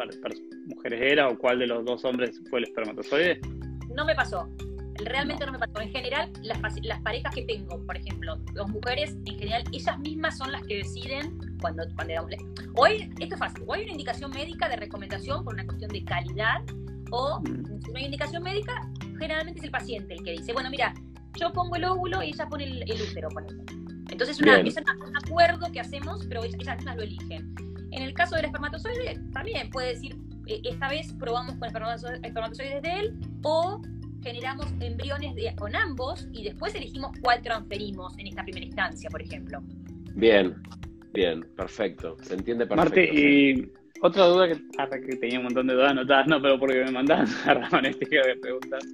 [0.65, 3.39] mujeres era o cuál de los dos hombres fue el espermatozoide.
[3.95, 4.49] No me pasó.
[5.05, 5.79] Realmente no, me pasó.
[5.79, 10.37] En general, las, las parejas que tengo, por ejemplo, dos mujeres, en general, ellas mismas
[10.37, 12.13] son las que deciden cuando, cuando
[12.75, 13.63] Hoy, esto es fácil.
[13.65, 16.61] O hay una indicación médica de recomendación por una cuestión de calidad,
[17.11, 17.81] o mm.
[17.81, 18.73] si no hay indicación médica,
[19.19, 20.93] generalmente es el paciente el que dice, bueno, mira,
[21.39, 23.29] yo pongo el óvulo y ella pone el, útero,
[24.09, 27.55] Entonces una, es un acuerdo que hacemos, pero ellas, mismas lo eligen.
[27.91, 30.15] En el caso del espermatozoide, también puede decir,
[30.47, 33.81] eh, esta vez probamos con espermatozoides de él, o
[34.23, 39.61] generamos embriones con ambos y después elegimos cuál transferimos en esta primera instancia, por ejemplo.
[40.15, 40.55] Bien,
[41.13, 42.17] bien, perfecto.
[42.21, 42.99] Se entiende perfecto.
[42.99, 43.71] Marte, y
[44.03, 46.91] otra duda que, ah, que tenía un montón de dudas anotadas, no, pero porque me
[46.91, 48.85] mandaban a Ramón este que preguntas.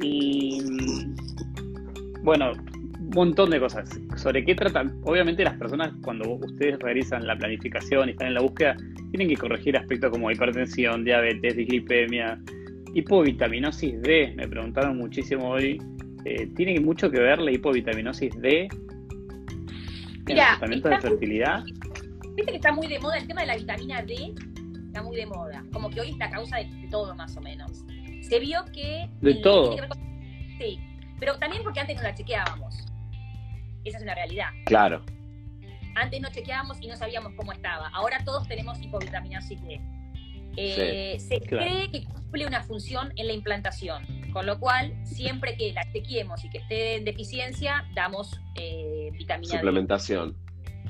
[0.00, 0.58] Y
[2.22, 4.00] bueno, un montón de cosas.
[4.16, 4.98] ¿Sobre qué tratan?
[5.04, 8.76] Obviamente las personas cuando ustedes realizan la planificación y están en la búsqueda,
[9.10, 12.40] tienen que corregir aspectos como hipertensión, diabetes, dislipemia,
[12.94, 14.32] hipovitaminosis D.
[14.34, 15.80] Me preguntaron muchísimo hoy.
[16.24, 21.64] Eh, ¿Tiene mucho que ver la hipovitaminosis D en el tratamiento de fertilidad?
[22.34, 24.34] Viste que está muy de moda el tema de la vitamina D,
[24.94, 25.64] está muy de moda.
[25.72, 27.84] Como que hoy es la causa de todo, más o menos.
[28.22, 29.10] Se vio que.
[29.20, 29.76] De todo.
[30.58, 30.78] Sí,
[31.18, 32.76] pero también porque antes no la chequeábamos.
[33.84, 34.48] Esa es una realidad.
[34.66, 35.04] Claro.
[35.96, 37.88] Antes no chequeábamos y no sabíamos cómo estaba.
[37.88, 39.80] Ahora todos tenemos hipovitaminosis D.
[40.56, 45.72] Eh, se cree que cumple una función en la implantación, con lo cual siempre que
[45.72, 50.36] la chequeemos y que esté en deficiencia, damos eh, vitamina Suplementación.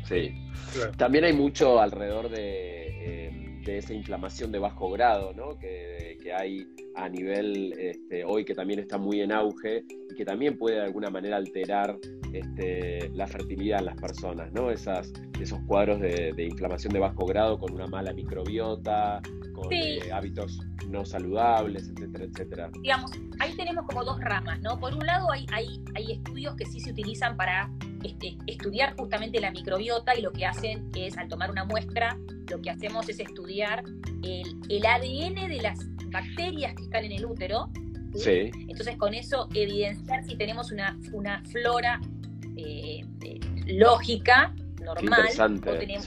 [0.05, 0.35] Sí.
[0.99, 5.59] También hay mucho alrededor de, eh, de, esa inflamación de bajo grado, ¿no?
[5.59, 10.25] Que, que hay a nivel este, hoy que también está muy en auge y que
[10.25, 11.99] también puede de alguna manera alterar
[12.35, 14.71] este, la fertilidad en las personas, ¿no?
[14.71, 19.23] Esas, esos cuadros de, inflamación de bajo grado con una mala microbiota,
[19.55, 20.59] con eh, hábitos
[20.89, 22.71] no saludables, etcétera, etcétera.
[22.83, 24.81] Digamos, ahí tenemos como dos ramas, ¿no?
[24.81, 27.71] Por un lado hay, hay, hay estudios que sí se utilizan para
[28.03, 32.19] este, estudiar justamente la microbiota y lo que hacen es, al tomar una muestra,
[32.51, 33.85] lo que hacemos es estudiar
[34.25, 35.79] el, el ADN de las
[36.11, 37.71] bacterias que están en el útero.
[38.15, 38.51] ¿sí?
[38.69, 42.01] Entonces, con eso evidenciar si tenemos una, una flora
[42.57, 45.29] eh, eh, lógica, normal,
[45.67, 46.07] o, tenemos,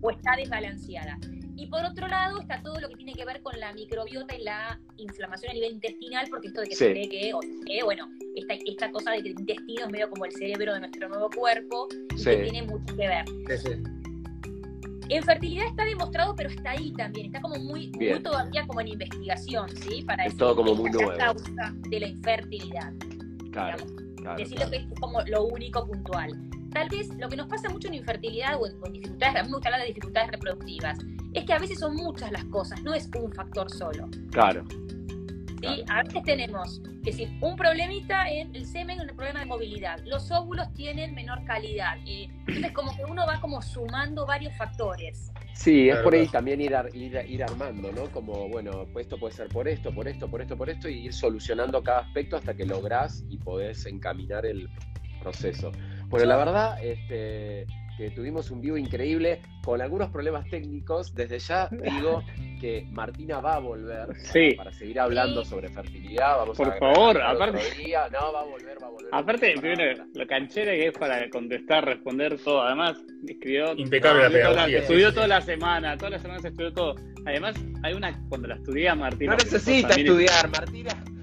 [0.00, 1.18] o está desbalanceada.
[1.56, 4.44] Y por otro lado está todo lo que tiene que ver con la microbiota y
[4.44, 8.90] la inflamación a nivel intestinal, porque esto de que se cree que, bueno, esta, esta
[8.90, 12.22] cosa de que el intestino es medio como el cerebro de nuestro nuevo cuerpo, y
[12.22, 13.24] que tiene mucho que ver.
[15.08, 17.90] En fertilidad está demostrado, pero está ahí también, está como muy,
[18.22, 20.02] todavía como en investigación, ¿sí?
[20.02, 21.16] Para es todo como muy nuevo.
[21.16, 22.92] causa de la infertilidad.
[23.52, 23.84] Claro,
[24.34, 26.30] Decirlo que es como lo único puntual.
[26.72, 29.54] Tal vez lo que nos pasa mucho en infertilidad o en, dificultades, a mí me
[29.54, 30.98] gusta hablar de dificultades reproductivas,
[31.32, 34.08] es que a veces son muchas las cosas, no es un factor solo.
[34.30, 34.64] Claro.
[35.88, 39.98] A veces tenemos que si un problemita en el semen, un problema de movilidad.
[40.04, 41.96] Los óvulos tienen menor calidad.
[42.06, 45.32] Eh, entonces, como que uno va como sumando varios factores.
[45.54, 48.04] Sí, es por ahí también ir, ir, armando, ¿no?
[48.10, 51.06] Como, bueno, pues esto puede ser por esto, por esto, por esto, por esto, y
[51.06, 54.68] ir solucionando cada aspecto hasta que lográs y podés encaminar el
[55.20, 55.72] proceso.
[56.08, 57.66] Bueno, la verdad, este,
[57.96, 61.14] que tuvimos un vivo increíble con algunos problemas técnicos.
[61.14, 62.22] Desde ya digo
[62.60, 64.08] que Martina va a volver
[64.56, 66.38] para, seguir hablando sobre fertilidad.
[66.38, 67.60] Vamos Por favor, aparte.
[68.12, 69.08] No, va a volver, va a volver.
[69.12, 72.62] Aparte, primero, lo canchera que es para contestar, responder todo.
[72.62, 73.74] Además, escribió.
[73.76, 74.78] Impecable la pedagogía.
[74.78, 76.94] Estudió toda la semana, toda la semana se estudió todo.
[77.24, 78.18] Además, hay una.
[78.28, 79.32] Cuando la estudia Martina.
[79.32, 81.15] No necesita estudiar, Martina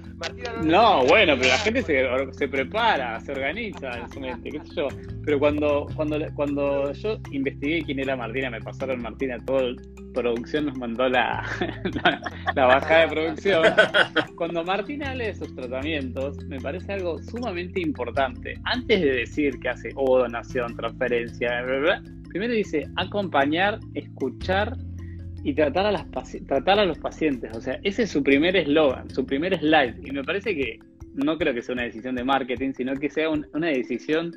[0.62, 4.74] no, bueno, pero la gente se, se prepara, se organiza en su mente, qué sé
[4.76, 4.88] yo.
[5.24, 9.74] Pero cuando, cuando, cuando yo investigué quién era Martina, me pasaron Martina, toda
[10.14, 11.44] producción nos mandó la,
[12.54, 13.62] la, bajada de producción.
[14.36, 18.54] Cuando Martina habla de sus tratamientos, me parece algo sumamente importante.
[18.64, 21.64] Antes de decir que hace o donación, transferencia,
[22.28, 24.76] primero dice acompañar, escuchar
[25.44, 26.06] y tratar a, las
[26.46, 27.54] tratar a los pacientes.
[27.54, 29.94] O sea, ese es su primer eslogan, su primer slide.
[30.02, 30.80] Y me parece que
[31.14, 34.32] no creo que sea una decisión de marketing, sino que sea una decisión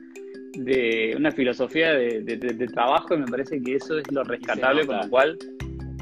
[0.53, 5.09] de una filosofía de, trabajo y me parece que eso es lo rescatable, con lo
[5.09, 5.37] cual...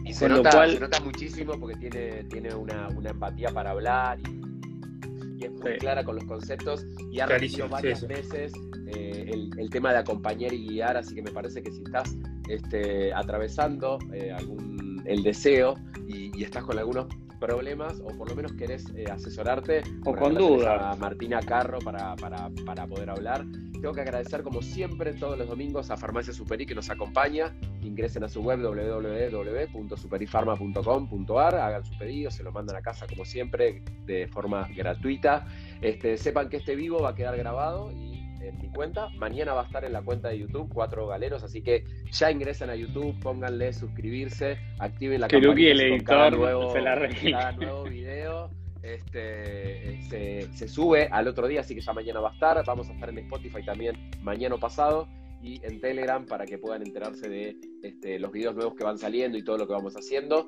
[0.03, 5.51] Y se, nota, se nota muchísimo porque tiene, tiene una, empatía para hablar y, es
[5.51, 8.53] muy clara con los conceptos y ha repetido varias veces
[8.87, 12.15] eh, el, tema de acompañar y guiar, así que me parece que si estás
[12.47, 14.74] este, atravesando eh, algún
[15.05, 15.75] el deseo
[16.07, 17.07] y, estás con algunos
[17.39, 22.15] problemas o por lo menos querés eh, asesorarte o con dudas a Martina Carro para,
[22.15, 23.43] para, para, poder hablar.
[23.73, 27.53] Tengo que agradecer como siempre todos los domingos a Farmacia Superi que nos acompaña.
[27.81, 33.83] Ingresen a su web www.superifarma.com.ar, hagan su pedido, se lo mandan a casa como siempre
[34.05, 35.45] de forma gratuita.
[35.81, 39.09] Este, sepan que este vivo va a quedar grabado y en mi cuenta.
[39.17, 42.69] Mañana va a estar en la cuenta de YouTube, Cuatro Galeros, así que ya ingresen
[42.69, 47.83] a YouTube, pónganle suscribirse, activen la campanita el editor cada nuevo, se la cada nuevo
[47.83, 48.49] video.
[48.81, 52.63] Este, se, se, sube al otro día, así que ya mañana va a estar.
[52.65, 55.07] Vamos a estar en Spotify también mañana pasado
[55.45, 59.37] y en Telegram para que puedan enterarse de este, los videos nuevos que van saliendo
[59.37, 60.47] y todo lo que vamos haciendo.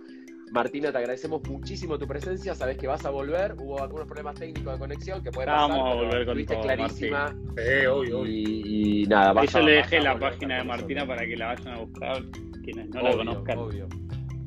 [0.52, 2.56] Martina, te agradecemos muchísimo tu presencia.
[2.56, 3.56] Sabes que vas a volver.
[3.60, 5.70] Hubo algunos problemas técnicos de conexión que pueden pasar.
[5.70, 7.36] Vamos a volver con todo, clarísima.
[7.92, 11.80] obvio, Y, nada, Yo le dejé la página de Martina para que la vayan a
[11.80, 12.24] buscar
[12.64, 13.58] quienes no la conozcan.
[13.58, 13.88] Obvio.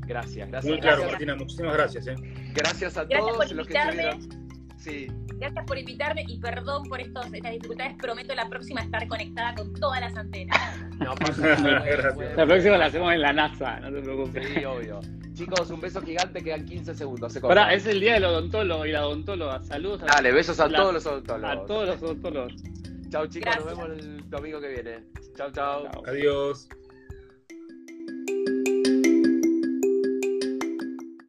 [0.07, 0.73] Gracias, gracias.
[0.73, 1.37] Muy claro, Martina.
[1.37, 2.07] Muchísimas gracias.
[2.09, 2.15] ¿eh?
[2.55, 4.50] Gracias a todos los que estuvieron.
[4.81, 5.07] Sí.
[5.37, 7.97] Gracias por invitarme y perdón por estos, estas dificultades.
[7.99, 10.59] Prometo la próxima estar conectada con todas las antenas.
[11.01, 11.85] No pasa nada.
[12.37, 14.49] La próxima la hacemos en la NASA, no te preocupes.
[14.53, 15.01] Sí, obvio.
[15.33, 17.33] Chicos, un beso gigante, quedan 15 segundos.
[17.33, 17.75] Se Pará, corta.
[17.75, 19.63] es el día del odontólogo y la odontóloga.
[19.63, 21.67] Saludos a, Dale, besos a la- todos los a odontólogos.
[21.67, 22.53] todos los odontólogos.
[23.11, 25.05] Chau chicos, nos vemos el domingo que viene.
[25.37, 25.89] Chau, chau.
[25.91, 26.03] Chao.
[26.07, 26.69] Adiós.